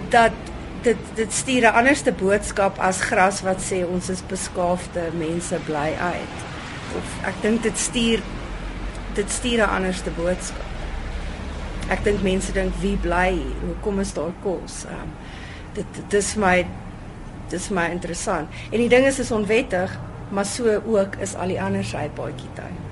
dat 0.09 0.31
dit 0.81 0.97
dit 1.15 1.33
stuur 1.33 1.61
'n 1.61 1.73
anderste 1.73 2.11
boodskap 2.11 2.79
as 2.79 3.01
gras 3.01 3.41
wat 3.41 3.61
sê 3.71 3.85
ons 3.85 4.09
is 4.09 4.21
beskaafde 4.27 5.01
mense 5.13 5.55
bly 5.65 5.95
uit. 5.99 6.35
Of 6.97 7.27
ek 7.27 7.41
dink 7.41 7.63
dit 7.63 7.77
stuur 7.77 8.19
dit 9.13 9.31
stuur 9.31 9.57
'n 9.57 9.69
anderste 9.69 10.09
boodskap. 10.09 10.67
Ek 11.89 12.03
dink 12.03 12.21
mense 12.21 12.51
dink 12.51 12.73
wie 12.79 12.97
bly 12.97 13.31
hier? 13.31 13.61
Hoekom 13.65 13.99
is 13.99 14.13
daar 14.13 14.33
kos? 14.43 14.85
Um, 14.85 15.11
dit 15.73 15.85
dis 16.09 16.35
my 16.35 16.65
dis 17.49 17.69
my 17.69 17.89
interessant. 17.89 18.49
En 18.71 18.77
die 18.77 18.89
ding 18.89 19.05
is 19.05 19.19
is 19.19 19.31
onwettig, 19.31 19.99
maar 20.29 20.45
so 20.45 20.81
ook 20.85 21.15
is 21.15 21.35
al 21.35 21.47
die 21.47 21.61
ander 21.61 21.83
sypaadjie 21.83 22.53
tuin. 22.53 22.88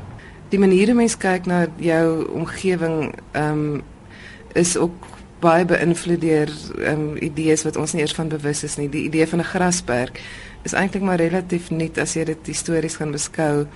Die 0.50 0.60
manier 0.60 0.88
hoe 0.88 0.96
mens 0.96 1.18
kyk 1.20 1.46
na 1.46 1.66
jou 1.78 2.28
omgewing 2.32 3.14
ehm 3.32 3.52
um, 3.52 3.84
is 4.58 4.78
ook 4.78 5.06
baie 5.44 5.66
beïnvloed 5.66 6.22
deur 6.22 6.50
ehm 6.50 6.94
um, 6.94 7.18
idees 7.22 7.66
wat 7.68 7.76
ons 7.78 7.94
nie 7.94 8.02
eers 8.02 8.16
van 8.16 8.32
bewus 8.32 8.64
is 8.64 8.78
nie. 8.78 8.90
Die 8.90 9.04
idee 9.10 9.28
van 9.28 9.40
'n 9.40 9.52
grasperk 9.52 10.22
is 10.64 10.74
eintlik 10.74 11.04
maar 11.04 11.20
relatief 11.20 11.70
nuut 11.70 11.98
as 11.98 12.16
jy 12.16 12.24
dit 12.24 12.48
histories 12.48 12.96
gaan 12.96 13.12
beskou. 13.12 13.68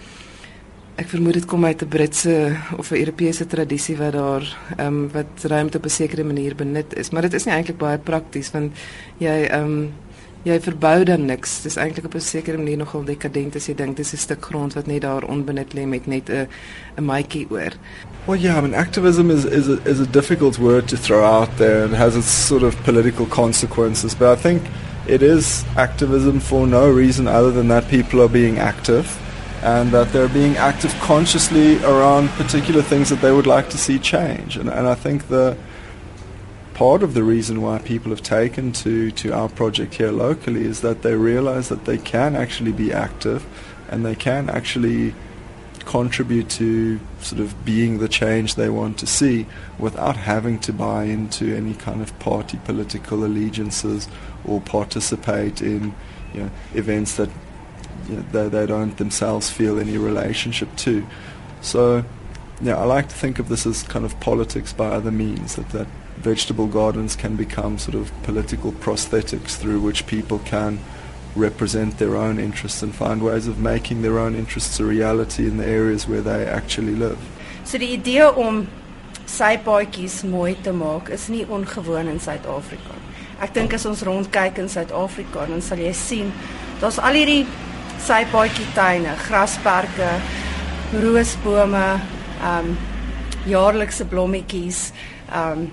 Ek 0.96 1.08
vermoed 1.08 1.34
dit 1.34 1.46
kom 1.46 1.66
uit 1.66 1.82
'n 1.82 1.88
Britse 1.88 2.56
of 2.78 2.92
'n 2.92 2.96
Europese 3.04 3.48
tradisie 3.48 3.98
wat 3.98 4.13
daar 4.13 4.58
ehm 4.78 4.88
um, 4.88 5.10
wat 5.12 5.44
ruimte 5.44 5.78
op 5.78 5.86
'n 5.86 5.90
sekere 5.90 6.24
manier 6.24 6.56
benut 6.56 6.98
is, 6.98 7.10
maar 7.10 7.22
dit 7.22 7.34
is 7.34 7.46
nie 7.46 7.54
eintlik 7.54 7.78
baie 7.78 7.98
prakties 7.98 8.51
want 8.51 8.72
jy 9.18 9.48
ehm 9.50 9.63
um, 9.63 9.94
jy 10.44 10.58
verbou 10.62 11.04
dan 11.06 11.26
niks. 11.30 11.60
Dis 11.62 11.78
eintlik 11.78 12.06
op 12.06 12.16
'n 12.16 12.20
sekere 12.20 12.58
manier 12.58 12.78
nogal 12.78 13.04
dekadent 13.04 13.56
as 13.56 13.68
jy 13.68 13.76
dink 13.76 13.98
dis 13.98 14.14
'n 14.14 14.18
stuk 14.18 14.46
grond 14.46 14.74
wat 14.74 14.88
net 14.88 15.02
daar 15.02 15.24
onbenut 15.24 15.74
lê 15.74 15.86
met 15.86 16.08
net 16.08 16.30
'n 16.30 16.48
'n 16.98 17.06
maatjie 17.06 17.48
oor. 17.50 17.72
Well, 18.26 18.40
yeah, 18.40 18.58
I 18.58 18.62
mean, 18.62 18.74
activism 18.74 19.30
is, 19.30 19.46
is, 19.46 19.68
a, 19.68 19.80
is 19.86 20.00
a 20.00 20.06
difficult 20.06 20.58
word 20.58 20.88
to 20.88 20.98
throw 20.98 21.24
out 21.24 21.58
there 21.58 21.84
and 21.84 21.96
has 21.96 22.16
its 22.16 22.48
sort 22.48 22.64
of 22.64 22.76
political 22.84 23.26
consequences, 23.26 24.16
but 24.16 24.38
I 24.38 24.42
think 24.42 24.62
it 25.08 25.22
is 25.22 25.64
activism 25.76 26.40
for 26.40 26.68
no 26.68 26.90
reason 26.90 27.28
other 27.28 27.52
than 27.52 27.68
that 27.68 27.88
people 27.88 28.22
are 28.22 28.30
being 28.30 28.60
active 28.60 29.18
and 29.64 29.92
that 29.92 30.12
they're 30.12 30.30
being 30.30 30.58
active 30.58 30.94
consciously 31.02 31.78
around 31.84 32.30
particular 32.30 32.82
things 32.82 33.10
that 33.10 33.22
they 33.22 33.32
would 33.32 33.48
like 33.48 33.70
to 33.70 33.78
see 33.78 34.00
change. 34.00 34.58
And, 34.58 34.70
and 34.70 34.88
I 34.88 34.96
think 34.96 35.28
the 35.28 35.56
part 36.82 37.04
of 37.04 37.14
the 37.14 37.24
reason 37.24 37.62
why 37.62 37.78
people 37.78 38.10
have 38.10 38.24
taken 38.24 38.72
to, 38.72 39.12
to 39.12 39.32
our 39.32 39.48
project 39.48 39.94
here 39.94 40.12
locally 40.12 40.66
is 40.66 40.82
that 40.82 41.04
they 41.04 41.14
realize 41.14 41.70
that 41.70 41.86
they 41.86 42.00
can 42.00 42.36
actually 42.36 42.72
be 42.72 42.92
active 42.92 43.46
and 43.88 44.04
they 44.04 44.16
can 44.16 44.50
actually 44.50 45.14
contribute 45.86 46.50
to 46.50 47.00
sort 47.20 47.40
of 47.40 47.64
being 47.64 48.00
the 48.00 48.08
change 48.08 48.56
they 48.56 48.68
want 48.68 48.98
to 48.98 49.06
see 49.06 49.46
without 49.78 50.18
having 50.18 50.58
to 50.58 50.74
buy 50.74 51.04
into 51.04 51.56
any 51.56 51.76
kind 51.76 52.02
of 52.02 52.18
party 52.18 52.60
political 52.66 53.24
allegiances 53.24 54.10
or 54.44 54.60
participate 54.60 55.62
in 55.62 55.94
you 56.34 56.40
know, 56.40 56.50
events 56.74 57.16
that 57.16 57.30
you 58.10 58.16
know, 58.16 58.22
they, 58.32 58.50
they 58.50 58.66
don't 58.66 58.98
themselves 58.98 59.52
feel 59.52 59.80
any 59.80 60.00
relationship 60.00 60.76
to. 60.78 61.06
So, 61.62 62.04
yeah, 62.60 62.78
I 62.78 62.86
like 62.86 63.08
to 63.10 63.16
think 63.16 63.38
of 63.38 63.50
this 63.50 63.68
as 63.68 63.84
kind 63.84 64.04
of 64.04 64.20
politics 64.20 64.74
by 64.74 64.88
other 64.88 65.12
means, 65.12 65.58
that, 65.58 65.70
that 65.70 65.86
vegetable 66.22 66.68
gardens 66.68 67.16
can 67.16 67.36
become 67.36 67.78
sort 67.78 67.96
of 67.96 68.12
political 68.24 68.72
prosthetics 68.72 69.58
through 69.58 69.80
which 69.82 70.06
people 70.08 70.40
can 70.40 70.80
represent 71.36 71.98
their 71.98 72.16
own 72.16 72.40
interests 72.40 72.84
and 72.84 72.94
find 72.94 73.24
ways 73.24 73.48
of 73.48 73.60
making 73.60 74.01
their 74.01 74.20
own 74.20 74.36
interests 74.36 74.80
a 74.80 74.86
reality 74.86 75.48
in 75.48 75.58
the 75.58 75.66
areas 75.66 76.08
where 76.08 76.22
they 76.22 76.46
actually 76.46 76.96
live. 76.96 77.18
So 77.63 77.78
die 77.78 77.94
idee 77.96 78.28
om 78.36 78.68
sypaadjies 79.32 80.22
mooi 80.28 80.56
te 80.63 80.74
maak 80.75 81.10
is 81.10 81.30
nie 81.32 81.46
ongewoon 81.46 82.10
in 82.12 82.20
Suid-Afrika. 82.20 82.98
Ek 83.42 83.54
dink 83.56 83.74
as 83.74 83.86
ons 83.88 84.04
rondkyk 84.06 84.60
in 84.62 84.70
Suid-Afrika, 84.70 85.46
dan 85.50 85.63
sal 85.63 85.80
jy 85.82 85.94
sien 85.96 86.34
daar's 86.82 87.00
al 87.00 87.16
hierdie 87.16 87.46
sypaadjie 88.01 88.68
tuine, 88.75 89.13
grasperke, 89.28 90.10
roosbome, 91.00 91.86
ehm 92.42 92.74
um, 92.74 92.74
jaarlikse 93.48 94.06
blommetjies, 94.06 94.90
ehm 95.32 95.63
um, 95.63 95.72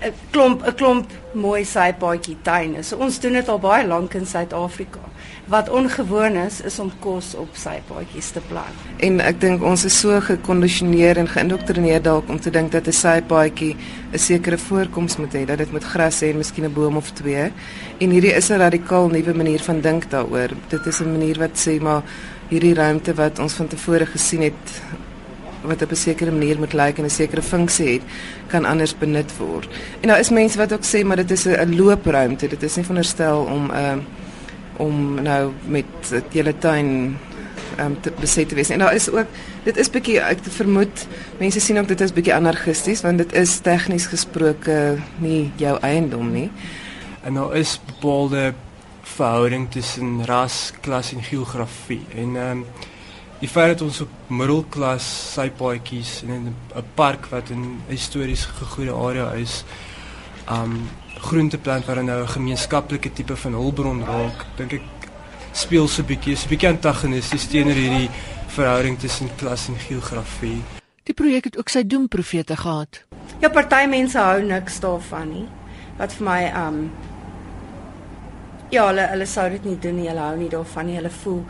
'n 0.00 0.12
klomp 0.30 0.62
'n 0.66 0.74
klomp 0.74 1.06
mooi 1.32 1.64
sypaadjie 1.64 2.36
tuine. 2.42 2.82
So 2.82 2.96
ons 2.96 3.20
doen 3.20 3.32
dit 3.32 3.48
al 3.48 3.58
baie 3.58 3.86
lank 3.86 4.14
in 4.14 4.26
Suid-Afrika. 4.26 5.00
Wat 5.46 5.68
ongewoon 5.68 6.36
is 6.36 6.60
is 6.60 6.78
om 6.78 6.92
kos 7.00 7.34
op 7.34 7.48
sypaadjies 7.52 8.30
te 8.30 8.40
plant. 8.48 8.76
En 8.96 9.20
ek 9.20 9.40
dink 9.40 9.62
ons 9.62 9.84
is 9.84 9.98
so 9.98 10.20
gekondisioneer 10.20 11.16
en 11.16 11.28
geïndoktrineer 11.28 12.02
dalk 12.02 12.28
om 12.28 12.40
te 12.40 12.50
dink 12.50 12.72
dat 12.72 12.86
'n 12.86 12.92
sypaadjie 12.92 13.76
'n 14.12 14.18
sekere 14.18 14.58
voorkoms 14.58 15.16
moet 15.16 15.34
hê, 15.34 15.44
dat 15.44 15.58
dit 15.58 15.72
moet 15.72 15.84
gras 15.84 16.20
hê 16.20 16.30
en 16.30 16.36
miskien 16.36 16.64
'n 16.64 16.72
boom 16.72 16.96
of 16.96 17.10
twee. 17.10 17.52
En 17.98 18.10
hierdie 18.10 18.34
is 18.34 18.50
'n 18.50 18.58
radikaal 18.58 19.08
nuwe 19.08 19.34
manier 19.34 19.60
van 19.60 19.80
dink 19.80 20.10
daaroor. 20.10 20.50
Dit 20.68 20.86
is 20.86 21.00
'n 21.00 21.12
manier 21.12 21.38
wat 21.38 21.68
sê 21.68 21.80
maar 21.80 22.02
hierdie 22.48 22.74
ruimte 22.74 23.14
wat 23.14 23.38
ons 23.38 23.52
van 23.52 23.66
tevore 23.66 24.06
gesien 24.06 24.42
het 24.42 24.82
wat 25.62 25.82
op 25.82 25.90
'n 25.90 25.96
sekere 25.96 26.30
manier 26.30 26.58
moet 26.58 26.72
lyk 26.72 26.98
en 26.98 27.04
'n 27.04 27.10
sekere 27.10 27.42
funksie 27.42 27.92
het, 27.92 28.02
kan 28.46 28.64
anders 28.64 28.98
benut 28.98 29.36
word. 29.36 29.68
En 30.00 30.08
daar 30.08 30.18
is 30.18 30.30
mense 30.30 30.58
wat 30.58 30.72
ook 30.72 30.84
sê 30.84 31.04
maar 31.04 31.16
dit 31.16 31.30
is 31.30 31.44
'n 31.44 31.76
loopruimte. 31.76 32.48
Dit 32.48 32.62
is 32.62 32.74
nie 32.76 32.84
veronderstel 32.84 33.40
om 33.40 33.66
'n 33.66 33.74
uh, 33.74 33.96
om 34.76 35.22
nou 35.22 35.52
met 35.68 35.84
die 36.10 36.40
hele 36.40 36.58
tuin 36.58 37.16
um, 37.80 37.96
te 38.00 38.12
beset 38.20 38.48
te 38.48 38.54
wees. 38.54 38.70
En 38.70 38.78
daar 38.78 38.94
is 38.94 39.10
ook 39.10 39.26
dit 39.62 39.76
is 39.76 39.90
bietjie 39.90 40.20
ek 40.20 40.38
vermoed 40.48 41.06
mense 41.38 41.60
sien 41.60 41.78
ook 41.78 41.88
dit 41.88 42.00
is 42.00 42.12
bietjie 42.16 42.34
anarchisties 42.34 43.02
want 43.04 43.18
dit 43.18 43.32
is 43.32 43.58
tegnies 43.64 44.06
gesproke 44.06 44.96
nie 45.18 45.52
jou 45.56 45.76
eiendom 45.80 46.32
nie. 46.32 46.50
En 47.22 47.34
daar 47.34 47.56
is 47.56 47.80
bepaalde 47.86 48.54
verhouding 49.02 49.70
tussen 49.70 50.24
ras, 50.24 50.72
klas 50.80 51.12
en 51.12 51.22
geografie. 51.22 52.02
En 52.14 52.36
ehm 52.36 52.50
um, 52.50 52.64
die 53.40 53.48
feit 53.48 53.72
dat 53.72 53.82
ons 53.86 54.02
op 54.04 54.10
middelklas 54.28 55.04
sypaadjies 55.34 56.22
in 56.22 56.54
'n 56.76 56.84
park 56.94 57.26
wat 57.30 57.50
in 57.50 57.62
'n 57.62 57.82
histories 57.88 58.44
gegoede 58.44 58.92
area 58.92 59.32
is, 59.32 59.64
um 60.50 60.88
groenteplant 61.20 61.84
waar 61.86 62.04
nou 62.04 62.22
'n 62.22 62.28
gemeenskaplike 62.28 63.12
tipe 63.12 63.36
van 63.36 63.52
hulpbron 63.52 64.04
raak, 64.04 64.46
dink 64.56 64.72
ek 64.72 64.82
speel 65.52 65.88
so 65.88 66.02
'n 66.02 66.06
bietjie, 66.06 66.36
so 66.36 66.46
'n 66.46 66.48
bietjie 66.48 66.68
antagonisties 66.68 67.46
teenoor 67.46 67.74
hierdie 67.74 68.10
verhouding 68.46 68.98
tussen 68.98 69.28
klas 69.36 69.68
en 69.68 69.76
geografie. 69.76 70.62
Die 71.02 71.14
projek 71.14 71.44
het 71.44 71.58
ook 71.58 71.68
sy 71.68 71.86
doemprofete 71.86 72.56
gehad. 72.56 73.04
Ja, 73.40 73.48
party 73.48 73.86
mense 73.86 74.18
hou 74.18 74.42
niks 74.42 74.80
daarvan 74.80 75.28
nie. 75.28 75.48
Wat 75.98 76.12
vir 76.12 76.24
my 76.24 76.52
um 76.66 76.90
Ja, 78.70 78.84
hulle 78.86 79.08
hulle 79.10 79.26
sou 79.26 79.48
dit 79.50 79.64
nie 79.66 79.78
doen 79.82 79.96
nie. 79.98 80.06
Hulle 80.06 80.22
hou 80.22 80.36
nie 80.38 80.48
daarvan 80.52 80.86
nie. 80.86 80.96
Hulle 81.00 81.10
voel 81.10 81.40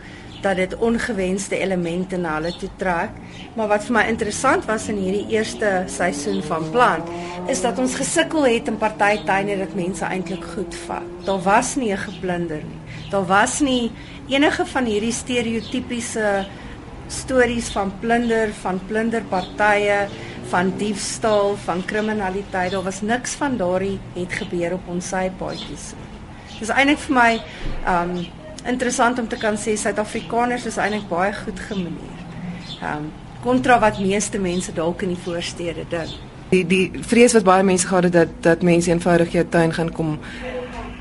dat 0.41 0.57
dit 0.57 0.75
ongewenste 0.81 1.59
elemente 1.61 2.17
na 2.17 2.39
hulle 2.39 2.53
toe 2.57 2.71
trek. 2.81 3.19
Maar 3.59 3.69
wat 3.75 3.85
vir 3.85 3.97
my 3.99 4.05
interessant 4.09 4.65
was 4.65 4.89
in 4.89 4.97
hierdie 4.97 5.27
eerste 5.37 5.83
seisoen 5.93 6.41
van 6.47 6.65
plant, 6.73 7.11
is 7.53 7.61
dat 7.61 7.79
ons 7.79 7.99
gesukkel 8.01 8.49
het 8.49 8.71
in 8.73 8.79
party 8.81 9.19
tuine 9.29 9.59
dat 9.61 9.77
mense 9.77 10.05
eintlik 10.09 10.47
goed 10.55 10.79
vat. 10.87 11.05
Daar 11.29 11.43
was 11.45 11.75
nie 11.77 11.93
'n 11.93 12.05
geplunder 12.07 12.63
nie. 12.65 12.81
Daar 13.11 13.27
was 13.27 13.61
nie 13.61 13.93
enige 14.29 14.67
van 14.67 14.85
hierdie 14.85 15.13
stereotypiese 15.13 16.47
stories 17.09 17.69
van 17.69 17.93
plunder, 18.01 18.53
van 18.63 18.81
plunderpartye, 18.87 20.09
van 20.49 20.73
diefstal, 20.77 21.57
van 21.57 21.85
kriminaliteit. 21.85 22.71
Daar 22.71 22.83
was 22.83 23.01
niks 23.01 23.35
van 23.35 23.57
daardie 23.57 23.99
het 24.15 24.33
gebeur 24.33 24.73
op 24.73 24.89
ons 24.89 25.09
sypaadjies. 25.09 25.95
Dis 26.61 26.69
eintlik 26.69 27.01
vir 27.07 27.17
my 27.17 27.33
um 27.89 28.15
interessant 28.69 29.19
om 29.19 29.29
te 29.29 29.39
kan 29.41 29.57
sê 29.57 29.77
Suid-Afrikaners 29.81 30.67
is 30.69 30.77
eintlik 30.77 31.09
baie 31.09 31.33
goed 31.45 31.61
gemanier. 31.69 32.25
Ehm 32.81 32.97
um, 32.97 33.11
kontra 33.41 33.79
wat 33.81 33.99
meeste 33.99 34.39
mense 34.39 34.73
dalk 34.77 35.03
in 35.03 35.15
die 35.15 35.23
voorstede 35.25 35.87
dink. 35.89 36.13
Die 36.51 36.65
die 36.69 37.05
vrees 37.13 37.33
wat 37.33 37.47
baie 37.47 37.65
mense 37.65 37.87
gehad 37.89 38.11
het 38.11 38.13
dat 38.13 38.35
dat 38.45 38.63
mense 38.63 38.91
eenvoudig 38.91 39.33
jou 39.33 39.45
tuin 39.49 39.73
gaan 39.73 39.93
kom 39.93 40.19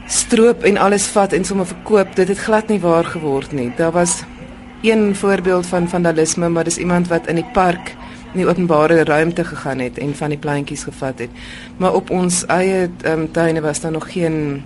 stroop 0.07 0.63
en 0.63 0.77
alles 0.77 1.07
vat 1.13 1.33
en 1.33 1.45
sommer 1.45 1.67
verkoop, 1.67 2.15
dit 2.15 2.27
het 2.27 2.37
glad 2.37 2.69
nie 2.71 2.79
waar 2.79 3.05
geword 3.05 3.51
nie. 3.51 3.71
Daar 3.77 3.91
was 3.91 4.23
een 4.81 5.15
voorbeeld 5.15 5.67
van 5.67 5.89
vandalisme, 5.89 6.49
maar 6.49 6.63
dis 6.63 6.77
iemand 6.77 7.07
wat 7.07 7.27
in 7.27 7.35
die 7.35 7.49
park 7.53 7.95
in 8.33 8.39
die 8.39 8.47
openbare 8.47 9.03
ruimte 9.03 9.43
gegaan 9.43 9.79
het 9.79 9.97
en 9.97 10.15
van 10.15 10.29
die 10.29 10.37
plantjies 10.37 10.83
gevat 10.83 11.19
het. 11.19 11.29
Maar 11.77 11.93
op 11.93 12.09
ons 12.09 12.45
eie 12.45 12.89
um, 13.05 13.31
tuine 13.31 13.61
was 13.61 13.81
daar 13.81 13.91
nog 13.91 14.11
geen 14.11 14.63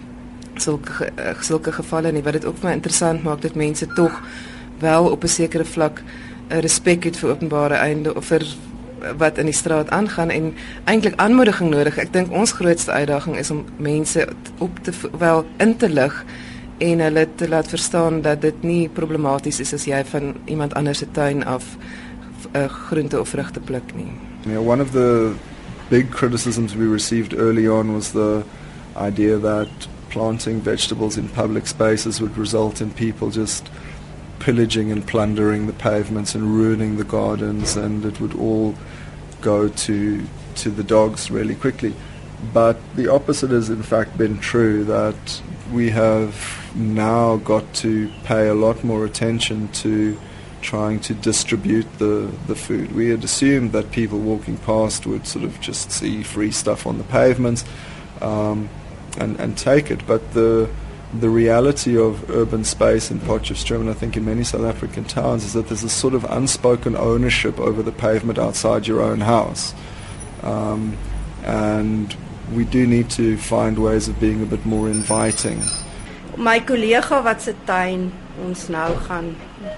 sulke 0.55 1.09
uh, 1.19 1.33
sulke 1.41 1.71
gevalle 1.71 2.11
nie 2.11 2.23
wat 2.23 2.33
dit 2.33 2.45
ook 2.45 2.57
vir 2.57 2.69
my 2.69 2.75
interessant 2.75 3.23
maak 3.23 3.41
dat 3.41 3.55
mense 3.55 3.87
tog 3.95 4.21
wel 4.79 5.09
op 5.11 5.23
'n 5.23 5.27
sekere 5.27 5.65
vlak 5.65 6.01
uh, 6.01 6.59
respek 6.59 7.03
het 7.03 7.17
vir 7.17 7.29
openbare 7.29 7.75
einde 7.75 8.15
of 8.15 8.25
vir 8.25 8.45
wat 9.17 9.37
in 9.37 9.45
die 9.45 9.55
straat 9.55 9.89
aangaan 9.89 10.29
en 10.29 10.53
eintlik 10.83 11.15
aanmoediging 11.15 11.69
nodig. 11.69 11.97
Ek 11.97 12.13
dink 12.13 12.31
ons 12.31 12.51
grootste 12.51 12.91
uitdaging 12.91 13.37
is 13.37 13.51
om 13.51 13.65
mense 13.77 14.27
op 14.57 14.79
te 14.81 14.93
wel 15.19 15.45
in 15.57 15.77
te 15.77 15.89
lig 15.89 16.23
en 16.77 16.99
hulle 16.99 17.27
te 17.35 17.47
laat 17.49 17.67
verstaan 17.67 18.21
dat 18.21 18.41
dit 18.41 18.63
nie 18.63 18.89
problematies 18.89 19.59
is 19.59 19.73
as 19.73 19.85
jy 19.85 20.03
van 20.05 20.33
iemand 20.45 20.73
anders 20.73 20.97
se 20.97 21.07
tuin 21.11 21.43
af 21.45 21.77
uh, 22.55 22.65
groente 22.65 23.19
of 23.19 23.29
vrugte 23.29 23.59
pluk 23.59 23.95
nie. 23.95 24.11
Yeah, 24.47 24.67
one 24.67 24.81
of 24.81 24.91
the 24.91 25.33
big 25.89 26.09
criticisms 26.09 26.75
we 26.75 26.87
received 26.87 27.33
early 27.33 27.67
on 27.67 27.93
was 27.93 28.11
the 28.11 28.43
idea 28.95 29.37
that 29.39 29.87
planting 30.13 30.61
vegetables 30.61 31.17
in 31.17 31.27
public 31.27 31.65
spaces 31.65 32.21
would 32.21 32.37
result 32.37 32.81
in 32.81 32.91
people 32.91 33.31
just 33.31 33.67
pillaging 34.37 34.91
and 34.91 35.07
plundering 35.07 35.65
the 35.65 35.73
pavements 35.73 36.35
and 36.35 36.55
ruining 36.55 36.97
the 36.97 37.03
gardens 37.03 37.75
and 37.75 38.05
it 38.05 38.21
would 38.21 38.35
all 38.35 38.75
go 39.41 39.67
to 39.67 40.23
to 40.53 40.69
the 40.69 40.83
dogs 40.83 41.31
really 41.31 41.55
quickly. 41.55 41.95
But 42.53 42.77
the 42.95 43.11
opposite 43.11 43.49
has 43.49 43.71
in 43.71 43.81
fact 43.81 44.15
been 44.15 44.37
true 44.37 44.83
that 44.83 45.41
we 45.71 45.89
have 45.89 46.35
now 46.75 47.37
got 47.37 47.73
to 47.85 48.11
pay 48.23 48.47
a 48.47 48.53
lot 48.53 48.83
more 48.83 49.05
attention 49.05 49.69
to 49.83 50.15
trying 50.61 50.99
to 50.99 51.15
distribute 51.15 51.87
the, 51.97 52.31
the 52.45 52.55
food. 52.55 52.91
We 52.91 53.09
had 53.09 53.23
assumed 53.23 53.71
that 53.71 53.89
people 53.91 54.19
walking 54.19 54.57
past 54.57 55.07
would 55.07 55.25
sort 55.25 55.43
of 55.43 55.59
just 55.59 55.91
see 55.91 56.21
free 56.21 56.51
stuff 56.51 56.85
on 56.85 56.99
the 56.99 57.03
pavements 57.03 57.65
um, 58.21 58.69
and, 59.17 59.39
and 59.39 59.57
take 59.57 59.91
it. 59.91 60.05
But 60.05 60.33
the, 60.33 60.69
the 61.19 61.29
reality 61.29 61.97
of 61.97 62.29
urban 62.29 62.63
space 62.63 63.11
in 63.11 63.19
Potchefstroom, 63.19 63.81
and 63.81 63.89
I 63.89 63.93
think 63.93 64.17
in 64.17 64.25
many 64.25 64.43
South 64.43 64.63
African 64.63 65.03
towns, 65.05 65.43
is 65.43 65.53
that 65.53 65.67
there's 65.67 65.83
a 65.83 65.89
sort 65.89 66.13
of 66.13 66.23
unspoken 66.25 66.95
ownership 66.95 67.59
over 67.59 67.83
the 67.83 67.91
pavement 67.91 68.39
outside 68.39 68.87
your 68.87 69.01
own 69.01 69.21
house. 69.21 69.73
Um, 70.41 70.97
and 71.43 72.15
we 72.53 72.65
do 72.65 72.85
need 72.87 73.09
to 73.11 73.37
find 73.37 73.77
ways 73.79 74.07
of 74.07 74.19
being 74.19 74.41
a 74.41 74.45
bit 74.45 74.65
more 74.65 74.89
inviting. 74.89 75.61
My 76.37 76.59
kollega 76.59 77.21
wat 77.23 77.41
se 77.41 77.53
tuin 77.65 78.11
ons 78.41 78.67
nou 78.67 78.95
gaan 79.05 79.35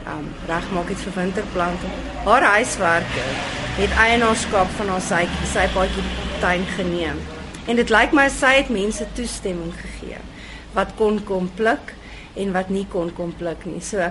um, 0.07 0.27
regmaak 0.47 0.89
het 0.89 1.01
vir 1.03 1.13
winterplanting. 1.15 1.95
Haar 2.23 2.47
huiswerke 2.55 3.25
het 3.75 3.95
eienaarskap 3.99 4.71
van 4.79 4.93
haar 4.93 5.03
sy 5.03 5.25
sy 5.51 5.67
paadjie 5.75 6.05
tuin 6.39 6.63
geneem. 6.77 7.19
En 7.65 7.75
dit 7.79 7.89
lyk 7.89 8.13
my 8.13 8.27
sy 8.29 8.59
het 8.59 8.71
mense 8.73 9.05
toestemming 9.17 9.73
gegee 9.73 10.21
wat 10.75 10.91
kon 10.99 11.21
kom 11.25 11.47
pluk 11.55 11.93
en 12.35 12.51
wat 12.53 12.69
nie 12.69 12.85
kon 12.91 13.09
kom 13.15 13.31
pluk 13.39 13.63
nie. 13.65 13.81
So 13.81 14.03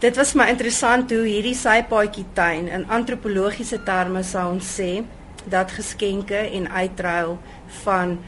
dit 0.00 0.16
was 0.16 0.34
my 0.38 0.46
interessant 0.52 1.10
hoe 1.10 1.24
hierdie 1.26 1.56
sypaadjie 1.58 2.24
tuin 2.36 2.70
in 2.70 2.86
antropologiese 2.88 3.82
terme 3.86 4.22
sou 4.24 4.46
ons 4.54 4.74
sê 4.78 5.02
dat 5.50 5.74
geskenke 5.74 6.38
en 6.38 6.70
uitruil 6.70 7.36
van 7.82 8.18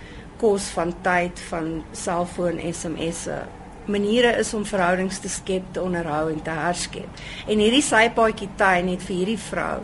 kos 0.43 0.67
van 0.75 0.91
tyd 1.07 1.38
van 1.49 1.76
selfoon 1.95 2.59
SMS'e 2.59 3.45
maniere 3.87 4.33
is 4.41 4.55
om 4.57 4.64
verhoudings 4.64 5.19
te 5.21 5.29
skep, 5.29 5.64
te 5.73 5.83
onderhou 5.83 6.31
en 6.33 6.41
te 6.43 6.53
herskep. 6.57 7.25
En 7.47 7.61
hierdie 7.61 7.85
sypaadjie 7.85 8.49
tuin 8.57 8.88
het 8.95 9.05
vir 9.05 9.17
hierdie 9.17 9.41
vrou 9.50 9.81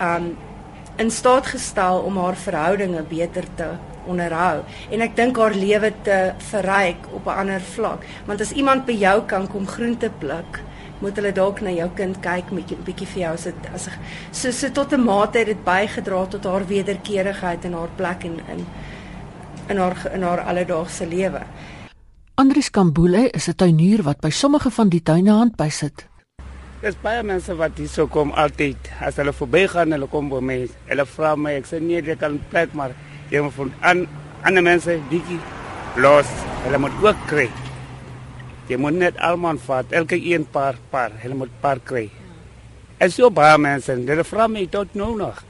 um 0.00 0.34
in 1.02 1.10
staat 1.10 1.48
gestel 1.50 2.04
om 2.06 2.20
haar 2.22 2.36
verhoudinge 2.38 3.00
beter 3.10 3.48
te 3.58 3.72
onderhou 4.06 4.62
en 4.90 5.00
ek 5.00 5.16
dink 5.16 5.36
haar 5.36 5.54
lewe 5.54 5.92
te 6.02 6.32
verryk 6.50 7.08
op 7.12 7.26
'n 7.26 7.38
ander 7.38 7.60
vlak. 7.60 8.06
Want 8.26 8.40
as 8.40 8.52
iemand 8.52 8.86
by 8.86 8.92
jou 8.92 9.22
kan 9.26 9.48
kom 9.48 9.66
groente 9.66 10.10
pluk, 10.18 10.60
moet 11.00 11.16
hulle 11.16 11.32
dalk 11.32 11.60
na 11.60 11.70
jou 11.70 11.88
kind 11.96 12.20
kyk 12.22 12.50
met 12.50 12.70
'n 12.70 12.84
bietjie 12.84 13.06
vir 13.06 13.20
jou 13.22 13.32
as 13.34 13.44
dit 13.44 13.66
as 13.74 13.88
so 14.32 14.50
so 14.50 14.68
tot 14.70 14.92
'n 14.92 15.04
mate 15.04 15.38
het 15.38 15.46
dit 15.46 15.64
bygedra 15.64 16.26
tot 16.26 16.44
haar 16.44 16.66
wederkerigheid 16.66 17.64
en 17.64 17.72
haar 17.72 17.92
plek 17.96 18.24
in 18.24 18.40
in 18.52 18.66
in 19.68 19.78
haar 19.78 19.96
in 20.14 20.22
haar 20.22 20.40
alledaagse 20.40 21.06
lewe. 21.06 21.42
Andries 22.34 22.70
Kambule 22.70 23.30
is 23.30 23.48
'n 23.48 23.54
tuinier 23.54 24.02
wat 24.02 24.20
by 24.20 24.30
sommige 24.30 24.70
van 24.70 24.88
die 24.88 25.02
tuine 25.02 25.30
hand 25.30 25.56
bysit. 25.56 26.06
Dis 26.82 26.96
baie 27.00 27.22
mense 27.22 27.54
wat 27.56 27.70
hier 27.76 27.88
so 27.88 28.06
kom 28.06 28.30
altyd. 28.30 28.76
As 29.00 29.16
hulle 29.16 29.32
verbygaan, 29.32 29.92
hulle 29.92 30.06
kom 30.06 30.28
by 30.28 30.40
my. 30.40 30.68
Hulle 30.86 31.06
vra 31.06 31.36
my, 31.36 31.52
ek 31.56 31.66
sê 31.66 31.80
nee, 31.80 32.02
jy 32.02 32.16
kan 32.16 32.40
plek 32.50 32.72
maar 32.72 32.90
moet 33.42 33.54
van 33.56 33.72
aan 33.80 34.06
ander 34.44 34.62
mense 34.62 34.98
bietjie 35.10 35.38
los. 35.96 36.28
Hulle 36.64 36.78
moet 36.78 36.98
ook 37.02 37.24
kry. 37.30 37.48
Jy 38.68 38.78
moet 38.80 38.96
net 38.96 39.18
almal 39.20 39.58
vat, 39.66 39.90
elke 39.92 40.16
een 40.16 40.46
paar 40.48 40.78
paar, 40.90 41.12
hulle 41.22 41.34
moet 41.34 41.52
paar 41.60 41.80
kry. 41.84 42.06
En 42.98 43.10
so 43.12 43.30
baie 43.30 43.58
mense, 43.60 43.92
hulle 43.92 44.24
vra 44.24 44.46
my 44.48 44.64
tot 44.72 44.94
nou 44.94 45.12
nog. 45.18 45.42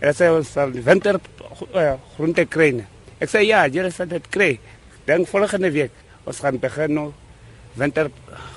Hulle 0.00 0.14
sê 0.16 0.30
ons 0.32 0.48
sal 0.56 0.74
winter 0.86 1.20
uh, 1.20 1.92
groente 2.16 2.46
kry. 2.50 2.72
Ek 3.22 3.30
sê 3.30 3.44
ja, 3.46 3.66
jy 3.70 3.86
sal 3.94 4.10
dit 4.10 4.26
kry. 4.32 4.56
Dan 5.06 5.26
volgende 5.30 5.70
week 5.70 5.94
ons 6.26 6.42
gaan 6.42 6.58
begin 6.58 6.94
nou 6.98 7.06
winter 7.78 8.10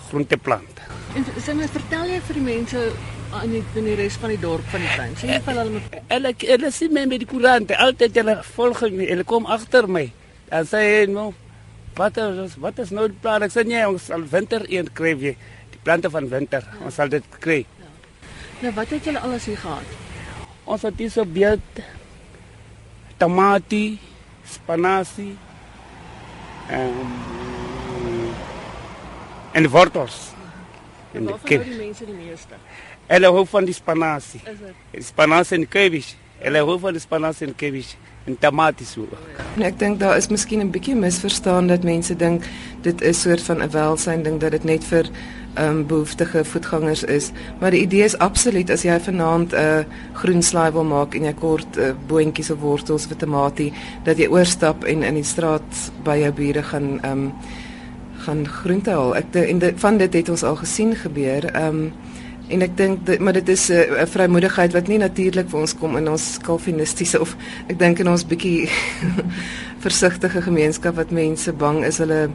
groente 0.09 0.37
plant. 0.37 0.81
En 1.15 1.25
sê 1.37 1.53
my, 1.53 1.67
vertel 1.69 2.15
jy 2.15 2.19
vir 2.27 2.39
die 2.39 2.45
mense 2.45 2.83
aan 3.33 3.51
die 3.53 3.63
in 3.77 3.89
die 3.89 3.97
res 3.99 4.17
van 4.21 4.33
die 4.33 4.39
dorp 4.41 4.65
van 4.71 4.81
die 4.85 4.95
tuin. 4.95 5.13
Sê 5.19 5.33
jy 5.33 5.41
vir 5.45 5.59
hulle 5.59 5.75
moet 5.75 5.99
hulle 6.13 6.33
hulle 6.53 6.71
sien 6.73 6.95
my 6.95 7.05
met 7.09 7.21
die 7.23 7.29
koerante, 7.29 7.77
altyd 7.77 8.17
hulle 8.21 8.39
volg 8.55 8.81
my, 8.89 9.05
hulle 9.11 9.27
kom 9.27 9.45
agter 9.45 9.87
my. 9.87 10.07
Dan 10.49 10.67
sê 10.69 10.81
hy 10.87 11.05
nou 11.13 11.29
Wat 11.99 12.17
is 12.17 12.53
wat 12.55 12.77
is 12.79 12.93
nou 12.95 13.09
die 13.11 13.17
plan? 13.19 13.43
Ek 13.43 13.51
sê 13.51 13.65
nee, 13.67 13.81
ons 13.83 14.05
sal 14.07 14.23
winter 14.31 14.63
een 14.71 14.87
kry 14.95 15.17
weer. 15.19 15.35
Die 15.73 15.81
plante 15.83 16.07
van 16.13 16.29
winter. 16.31 16.63
Ja. 16.63 16.85
Ons 16.87 16.95
sal 16.95 17.11
dit 17.11 17.25
kry. 17.43 17.57
Ja. 17.81 17.89
Nou 18.61 18.71
wat 18.77 18.93
het 18.95 19.09
julle 19.09 19.19
alles 19.19 19.47
hier 19.49 19.59
gehad? 19.59 19.97
Ons 20.69 20.85
het 20.87 21.01
hier 21.01 21.11
so 21.11 21.25
beet 21.27 21.81
tamatie, 23.19 23.99
spinasie 24.47 25.33
en 26.71 26.95
en 29.59 29.67
wortels. 29.73 30.21
En 31.11 31.27
wat 31.27 31.43
van 31.43 31.67
die 31.67 31.81
mense 31.81 32.05
die 32.07 32.15
meeste? 32.15 32.61
Hulle 33.09 33.31
hou 33.33 33.45
van 33.49 33.65
die 33.65 33.73
spinasie. 33.73 34.41
Is 34.45 34.59
dit? 34.61 35.05
Spinasie 35.07 35.57
en 35.57 35.67
cabbage. 35.67 36.13
Hulle 36.43 36.61
hou 36.67 36.77
van 36.79 36.93
die 36.93 37.01
spinasie 37.01 37.47
en 37.47 37.55
cabbage 37.57 37.97
en 38.29 38.37
tamaties 38.37 38.93
ook. 38.97 39.17
En 39.55 39.65
ek 39.65 39.79
dink 39.81 39.99
daar 39.99 40.17
is 40.17 40.29
miskien 40.29 40.61
'n 40.61 40.71
bietjie 40.71 40.95
misverstaan 40.95 41.67
dat 41.67 41.83
mense 41.83 42.15
dink 42.15 42.45
dit 42.81 43.01
is 43.01 43.21
soort 43.21 43.41
van 43.41 43.63
'n 43.63 43.71
welsyn 43.71 44.23
ding 44.23 44.39
dat 44.39 44.51
dit 44.51 44.63
net 44.63 44.83
vir 44.83 45.09
ehm 45.53 45.69
um, 45.69 45.87
behoeftige 45.87 46.45
voetgangers 46.45 47.03
is, 47.03 47.31
maar 47.59 47.71
die 47.71 47.81
idee 47.81 48.03
is 48.03 48.17
absoluut 48.17 48.69
as 48.69 48.83
jy 48.83 48.99
vanaand 48.99 49.53
'n 49.53 49.55
uh, 49.55 49.83
groen 50.13 50.41
slaai 50.41 50.71
wil 50.71 50.83
maak 50.83 51.15
en 51.15 51.23
jy 51.23 51.33
kort 51.33 51.77
uh, 51.77 51.91
boontjies 52.07 52.51
of 52.51 52.59
wortels 52.59 53.07
vir 53.07 53.17
tamatie 53.17 53.73
dat 54.03 54.17
jy 54.17 54.27
oorstap 54.27 54.83
en 54.83 55.03
in 55.03 55.13
die 55.13 55.23
straat 55.23 55.91
by 56.03 56.17
jou 56.17 56.31
bure 56.31 56.63
gaan 56.63 56.99
ehm 57.01 57.11
um, 57.11 57.33
gaan 58.19 58.47
groente 58.47 58.91
haal. 58.91 59.15
Ek 59.15 59.33
de, 59.33 59.45
en 59.45 59.59
dit 59.59 59.79
van 59.79 59.97
dit 59.97 60.13
het 60.13 60.29
ons 60.29 60.43
al 60.43 60.55
gesien 60.55 60.95
gebeur. 60.95 61.45
Ehm 61.55 61.67
um, 61.67 61.93
En 62.49 62.63
ek 62.65 62.71
dink 62.77 63.09
maar 63.21 63.33
dit 63.37 63.49
is 63.49 63.67
'n 63.69 63.73
uh, 63.73 64.05
vrymoedigheid 64.09 64.73
wat 64.73 64.87
nie 64.87 64.97
natuurlik 64.97 65.49
vir 65.49 65.59
ons 65.59 65.75
kom 65.75 65.97
in 65.97 66.09
ons 66.09 66.37
kalvinistiese 66.41 67.19
of 67.21 67.35
ek 67.67 67.77
dink 67.79 67.99
in 67.99 68.09
ons 68.09 68.25
bietjie 68.25 68.69
versigtige 69.85 70.41
gemeenskap 70.41 70.95
wat 70.95 71.11
mense 71.11 71.53
bang 71.53 71.85
is 71.85 71.97
hulle 71.97 72.29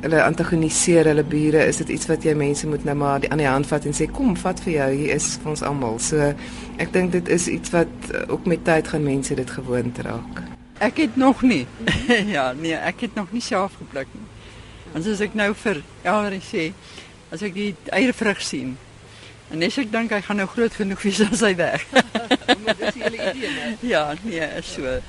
hulle 0.00 0.22
antagoniseer 0.22 1.04
hulle 1.10 1.24
bure 1.24 1.64
is 1.66 1.76
dit 1.82 1.88
iets 1.88 2.06
wat 2.06 2.22
jy 2.24 2.34
mense 2.34 2.66
moet 2.66 2.84
nou 2.84 2.94
maar 2.94 3.26
aan 3.28 3.42
die 3.42 3.48
hand 3.48 3.66
vat 3.66 3.86
en 3.86 3.96
sê 3.96 4.06
kom 4.06 4.36
vat 4.36 4.60
vir 4.60 4.72
jou 4.72 4.90
hier 4.92 5.14
is 5.14 5.26
vir 5.42 5.50
ons 5.50 5.62
almal. 5.62 5.98
So 5.98 6.34
ek 6.78 6.92
dink 6.92 7.12
dit 7.12 7.28
is 7.28 7.48
iets 7.48 7.70
wat 7.74 7.90
uh, 8.14 8.22
ook 8.28 8.46
met 8.46 8.64
tyd 8.64 8.88
gaan 8.88 9.02
mense 9.02 9.34
dit 9.34 9.50
gewoond 9.50 9.98
raak. 9.98 10.42
Ek 10.78 10.96
het 10.96 11.16
nog 11.16 11.42
nie. 11.42 11.66
ja, 12.36 12.52
nee, 12.52 12.74
ek 12.74 13.00
het 13.00 13.14
nog 13.14 13.32
nie 13.32 13.42
self 13.42 13.74
gepluk 13.82 14.06
nie. 14.14 14.28
Want 14.92 15.06
as 15.06 15.20
ek 15.20 15.34
nou 15.34 15.50
vir 15.54 15.82
Elmarie 16.02 16.44
sê 16.44 16.70
as 17.34 17.42
ek 17.42 17.54
die 17.54 17.74
eiervrug 17.90 18.40
sien 18.42 18.78
En 19.50 19.62
as 19.62 19.78
ek 19.78 19.90
dink 19.92 20.12
hy 20.14 20.20
gaan 20.22 20.36
nou 20.36 20.48
groot 20.48 20.74
genoeg 20.74 21.02
wees 21.02 21.20
as 21.30 21.42
hy 21.46 21.54
weg. 21.58 21.86
Maar 22.64 22.76
dis 22.76 22.94
die 22.94 23.02
hele 23.02 23.18
idee, 23.30 23.50
né? 23.54 23.66
Ja, 23.80 24.14
nee, 24.22 24.46
so. 24.62 25.00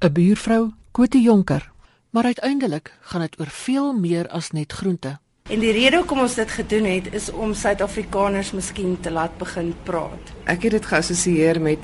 'n 0.00 0.12
Buurvrou, 0.12 0.72
Kote 0.90 1.20
Jonker. 1.20 1.70
Maar 2.10 2.24
uiteindelik 2.24 2.92
gaan 3.00 3.20
dit 3.20 3.40
oor 3.40 3.50
veel 3.50 3.92
meer 3.92 4.28
as 4.28 4.50
net 4.50 4.72
groente. 4.72 5.18
En 5.44 5.60
die 5.60 5.72
rede 5.76 5.98
hoekom 6.00 6.22
ons 6.24 6.34
dit 6.38 6.50
gedoen 6.50 6.86
het 6.88 7.08
is 7.12 7.26
om 7.28 7.50
Suid-Afrikaners 7.52 8.54
miskien 8.56 8.94
te 9.04 9.10
laat 9.12 9.34
begin 9.36 9.74
praat. 9.84 10.30
Ek 10.48 10.62
het 10.64 10.72
dit 10.72 10.86
geassosieer 10.88 11.60
met 11.60 11.82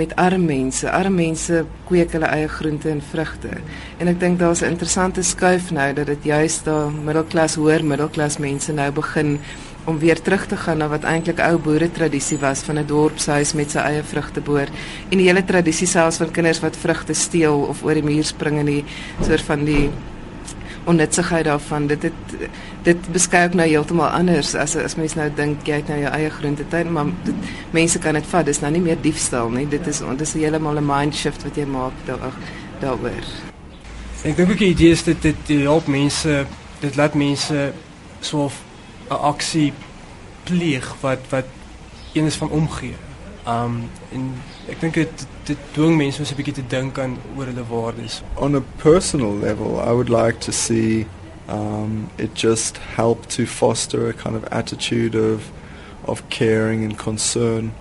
met 0.00 0.14
arme 0.16 0.46
mense. 0.46 0.88
Arme 0.88 1.18
mense 1.18 1.58
kweek 1.90 2.14
hulle 2.16 2.30
eie 2.32 2.48
groente 2.48 2.88
en 2.88 3.02
vrugte. 3.10 3.50
En 4.00 4.08
ek 4.08 4.16
dink 4.20 4.38
daar's 4.40 4.62
'n 4.62 4.72
interessante 4.72 5.22
skuif 5.22 5.70
nou 5.70 5.92
dat 5.92 6.06
dit 6.06 6.24
juist 6.24 6.64
daar 6.64 6.88
middelklas, 6.90 7.54
hoër 7.54 7.84
middelklas 7.84 8.38
mense 8.38 8.72
nou 8.72 8.90
begin 8.92 9.40
om 9.84 9.98
weer 9.98 10.22
terug 10.22 10.46
te 10.46 10.56
gaan 10.56 10.78
na 10.78 10.88
wat 10.88 11.04
eintlik 11.04 11.40
ou 11.42 11.58
boere 11.58 11.90
tradisie 11.90 12.38
was 12.38 12.62
van 12.62 12.78
'n 12.78 12.86
dorpshuis 12.86 13.52
met 13.52 13.70
sy 13.70 13.78
eie 13.78 14.02
vrugteboer 14.02 14.68
en 15.10 15.18
die 15.18 15.26
hele 15.26 15.44
tradisie 15.44 15.86
selfs 15.86 16.16
van 16.16 16.30
kinders 16.30 16.60
wat 16.60 16.76
vrugte 16.76 17.14
steel 17.14 17.58
of 17.68 17.82
oor 17.82 17.94
die 17.94 18.02
muur 18.02 18.24
spring 18.24 18.58
in 18.58 18.66
die 18.66 18.84
soort 19.20 19.42
van 19.42 19.64
die 19.64 19.90
onnutsigheid 20.84 21.44
daarvan. 21.44 21.86
Dit 21.86 22.02
het 22.02 22.12
dit 22.82 23.12
beskryf 23.12 23.52
ek 23.52 23.54
nou 23.54 23.68
heeltemal 23.68 24.10
anders 24.10 24.54
as 24.58 24.74
as 24.76 24.96
mens 24.98 25.14
nou 25.14 25.28
dink 25.36 25.66
jy 25.66 25.78
het 25.78 25.88
nou 25.88 26.00
jou 26.00 26.12
eie 26.12 26.30
groentetuin, 26.30 26.92
maar 26.92 27.12
dit, 27.24 27.34
mense 27.70 27.98
kan 27.98 28.14
dit 28.18 28.26
vat. 28.26 28.46
Dis 28.46 28.60
nou 28.60 28.72
nie 28.72 28.82
meer 28.82 28.98
diefstal 29.00 29.50
nie. 29.50 29.68
Dit 29.68 29.86
is 29.86 29.98
dit 29.98 30.20
is 30.20 30.32
heeltemal 30.32 30.78
'n 30.78 30.86
mind 30.86 31.14
shift 31.14 31.42
wat 31.42 31.56
jy 31.56 31.64
maak 31.64 31.92
daar 32.06 32.32
daaroor. 32.80 33.26
Ek 34.24 34.36
dink 34.36 34.50
ook 34.50 34.58
die 34.58 34.74
idee 34.74 34.90
is 34.90 35.02
dit 35.02 35.22
dit 35.22 35.48
help 35.62 35.86
mense, 35.86 36.46
dit 36.80 36.96
laat 36.96 37.14
mense 37.14 37.72
so 38.20 38.50
'n 39.10 39.22
aksie 39.32 39.72
pleeg 40.44 40.94
wat 41.00 41.18
wat 41.30 41.46
een 42.12 42.24
is 42.24 42.36
van 42.36 42.50
omgee. 42.50 42.94
Um 43.46 43.90
en 44.12 44.34
ek 44.68 44.80
dink 44.80 44.94
dit 44.94 45.26
dit 45.44 45.58
dwing 45.72 45.96
mense 45.96 46.22
om 46.22 46.26
'n 46.28 46.36
bietjie 46.36 46.54
te 46.54 46.66
dink 46.66 46.98
aan 46.98 47.18
oor 47.36 47.46
hulle 47.46 47.66
waardes. 47.68 48.22
On 48.34 48.54
a 48.54 48.62
personal 48.76 49.34
level, 49.34 49.80
I 49.80 49.92
would 49.92 50.08
like 50.08 50.38
to 50.38 50.52
see 50.52 51.06
um, 51.48 52.10
it 52.18 52.34
just 52.34 52.78
help 52.78 53.26
to 53.26 53.46
foster 53.46 54.08
a 54.08 54.12
kind 54.12 54.36
of 54.36 54.44
attitude 54.52 55.14
of 55.14 55.50
of 56.04 56.28
caring 56.28 56.84
and 56.84 56.98
concern 56.98 57.72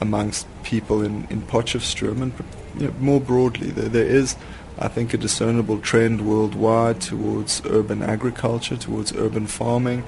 amongst 0.00 0.46
people 0.62 1.02
in 1.02 1.26
in 1.30 1.42
Potchefstroom 1.42 2.22
and 2.22 2.32
you 2.78 2.86
know, 2.86 2.94
more 2.98 3.20
broadly. 3.20 3.70
There, 3.70 3.88
there 3.88 4.06
is, 4.06 4.36
I 4.78 4.88
think, 4.88 5.14
a 5.14 5.16
discernible 5.16 5.78
trend 5.78 6.26
worldwide 6.26 7.00
towards 7.00 7.62
urban 7.66 8.02
agriculture, 8.02 8.76
towards 8.76 9.12
urban 9.12 9.46
farming. 9.46 10.04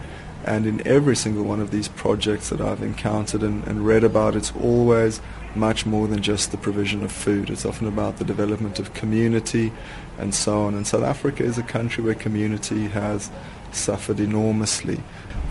And 0.46 0.64
in 0.64 0.86
every 0.86 1.16
single 1.16 1.42
one 1.42 1.60
of 1.60 1.70
these 1.70 1.88
projects 1.88 2.50
that 2.50 2.60
I've 2.60 2.82
encountered 2.82 3.42
and, 3.42 3.66
and 3.66 3.84
read 3.84 4.04
about, 4.04 4.36
it's 4.36 4.52
always 4.62 5.20
much 5.56 5.84
more 5.86 6.06
than 6.06 6.22
just 6.22 6.50
the 6.50 6.56
provision 6.56 7.02
of 7.02 7.10
food. 7.10 7.50
It's 7.50 7.64
often 7.64 7.88
about 7.88 8.18
the 8.18 8.24
development 8.24 8.78
of 8.78 8.94
community 8.94 9.72
and 10.18 10.32
so 10.34 10.62
on. 10.62 10.74
And 10.74 10.86
South 10.86 11.02
Africa 11.02 11.42
is 11.42 11.58
a 11.58 11.62
country 11.62 12.04
where 12.04 12.14
community 12.14 12.86
has 12.88 13.30
suffered 13.72 14.20
enormously. 14.20 15.00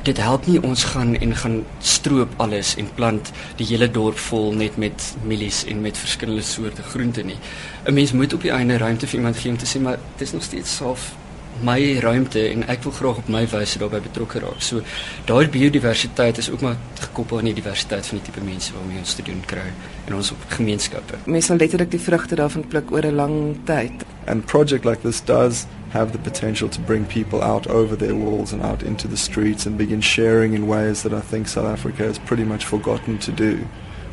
Dit 0.03 0.17
help 0.21 0.45
nie 0.45 0.61
ons 0.61 0.83
gaan 0.93 1.15
en 1.17 1.35
gaan 1.35 1.63
stroop 1.81 2.33
alles 2.37 2.75
en 2.77 2.87
plant 2.93 3.31
die 3.57 3.65
hele 3.65 3.89
dorp 3.91 4.17
vol 4.27 4.53
net 4.53 4.77
met 4.77 5.15
mielies 5.25 5.63
en 5.65 5.81
met 5.81 5.97
verskillende 5.97 6.45
soorte 6.45 6.83
groente 6.83 7.23
nie. 7.23 7.37
'n 7.85 7.93
Mens 7.93 8.11
moet 8.11 8.33
op 8.33 8.41
die 8.41 8.51
einde 8.51 8.77
ruimte 8.77 9.07
vir 9.07 9.17
iemand 9.17 9.37
gee 9.37 9.51
om 9.51 9.57
te 9.57 9.65
sê 9.65 9.81
maar 9.81 9.97
dit 10.17 10.27
is 10.27 10.33
nog 10.33 10.43
steeds 10.43 10.75
self 10.75 11.15
my 11.63 11.99
ruimte 11.99 12.41
en 12.49 12.67
ek 12.67 12.83
wil 12.83 12.91
graag 12.91 13.17
op 13.17 13.29
my 13.31 13.45
wyse 13.47 13.79
daarbey 13.79 14.01
betrokke 14.01 14.39
raak. 14.43 14.61
So 14.61 14.81
daai 15.29 15.47
biodiversiteit 15.49 16.37
is 16.37 16.49
ook 16.51 16.61
maar 16.61 16.75
gekoppel 16.99 17.37
aan 17.37 17.49
die 17.51 17.55
diversiteit 17.61 18.05
van 18.05 18.19
die 18.19 18.25
tipe 18.25 18.43
mense 18.43 18.73
waarmee 18.73 18.97
ons 18.97 19.13
te 19.13 19.23
doen 19.23 19.41
kry 19.45 19.69
in 20.07 20.15
ons 20.15 20.33
gemeenskappe. 20.57 21.21
Mense 21.25 21.47
sal 21.47 21.61
letterlik 21.61 21.91
die 21.91 22.01
vrugte 22.01 22.35
daarvan 22.35 22.67
pluk 22.67 22.91
oor 22.91 23.05
'n 23.05 23.15
lang 23.15 23.57
tyd. 23.65 24.05
And 24.27 24.45
project 24.45 24.85
like 24.85 25.01
this 25.01 25.21
does 25.21 25.65
have 25.89 26.11
the 26.11 26.19
potential 26.19 26.69
to 26.69 26.81
bring 26.81 27.05
people 27.05 27.41
out 27.41 27.67
over 27.67 27.95
their 27.95 28.15
walls 28.15 28.51
and 28.51 28.61
out 28.61 28.83
into 28.83 29.07
the 29.07 29.17
streets 29.17 29.65
and 29.65 29.77
begin 29.77 30.01
sharing 30.01 30.53
in 30.53 30.67
ways 30.67 31.01
that 31.01 31.13
I 31.13 31.21
think 31.21 31.47
South 31.47 31.67
Africa 31.67 32.03
has 32.03 32.19
pretty 32.19 32.43
much 32.43 32.65
forgotten 32.65 33.17
to 33.19 33.31
do 33.31 33.65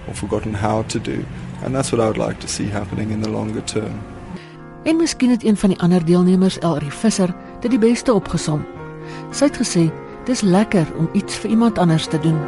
or 0.07 0.14
forgotten 0.14 0.55
how 0.55 0.83
to 0.83 0.98
do. 0.98 1.24
And 1.64 1.74
that's 1.74 1.92
what 1.92 2.00
I 2.00 2.07
would 2.07 2.18
like 2.18 2.40
to 2.40 2.48
see 2.48 2.66
happening 2.66 3.11
in 3.11 3.22
the 3.22 3.31
longer 3.31 3.62
term. 3.62 4.12
En 4.83 4.97
miskien 4.97 5.31
het 5.31 5.45
een 5.45 5.57
van 5.57 5.68
die 5.68 5.81
ander 5.81 6.05
deelnemers, 6.05 6.59
Elrie 6.59 6.92
Visser, 6.92 7.35
dit 7.61 7.71
die 7.71 7.79
beste 7.79 8.12
opgesom. 8.12 8.64
Sy 9.31 9.45
het 9.45 9.57
gesê, 9.57 9.90
"Dis 10.25 10.40
lekker 10.40 10.87
om 10.99 11.09
iets 11.12 11.37
vir 11.37 11.51
iemand 11.51 11.79
anders 11.79 12.07
te 12.07 12.18
doen." 12.18 12.38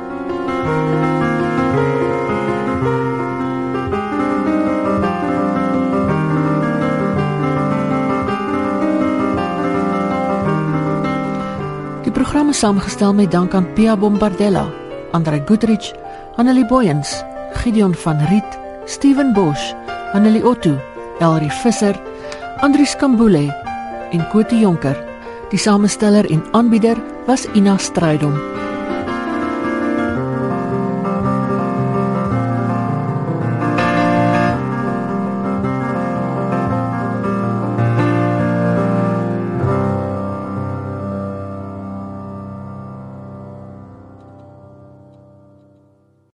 Die 12.02 12.12
programme 12.12 12.52
saamgestel 12.52 13.14
met 13.14 13.30
dank 13.30 13.54
aan 13.54 13.72
Pia 13.72 13.96
Bombardella, 13.96 14.66
Andre 15.10 15.42
Goodrich, 15.46 15.92
Annelie 16.36 16.66
Boyens, 16.66 17.22
Gideon 17.52 17.94
van 17.94 18.18
Riet, 18.18 18.58
Steven 18.84 19.32
Bosch, 19.32 19.72
Annelie 20.12 20.46
Otto, 20.46 20.78
Elrie 21.18 21.50
Visser 21.50 22.00
Andrius 22.64 22.94
Kambule 22.96 23.52
en 24.10 24.22
Kotie 24.32 24.62
Jonker. 24.62 24.96
Die 25.52 25.58
samesteller 25.60 26.24
en 26.32 26.40
aanbieder 26.56 26.96
was 27.26 27.44
Ina 27.52 27.76
Strydom. 27.76 28.53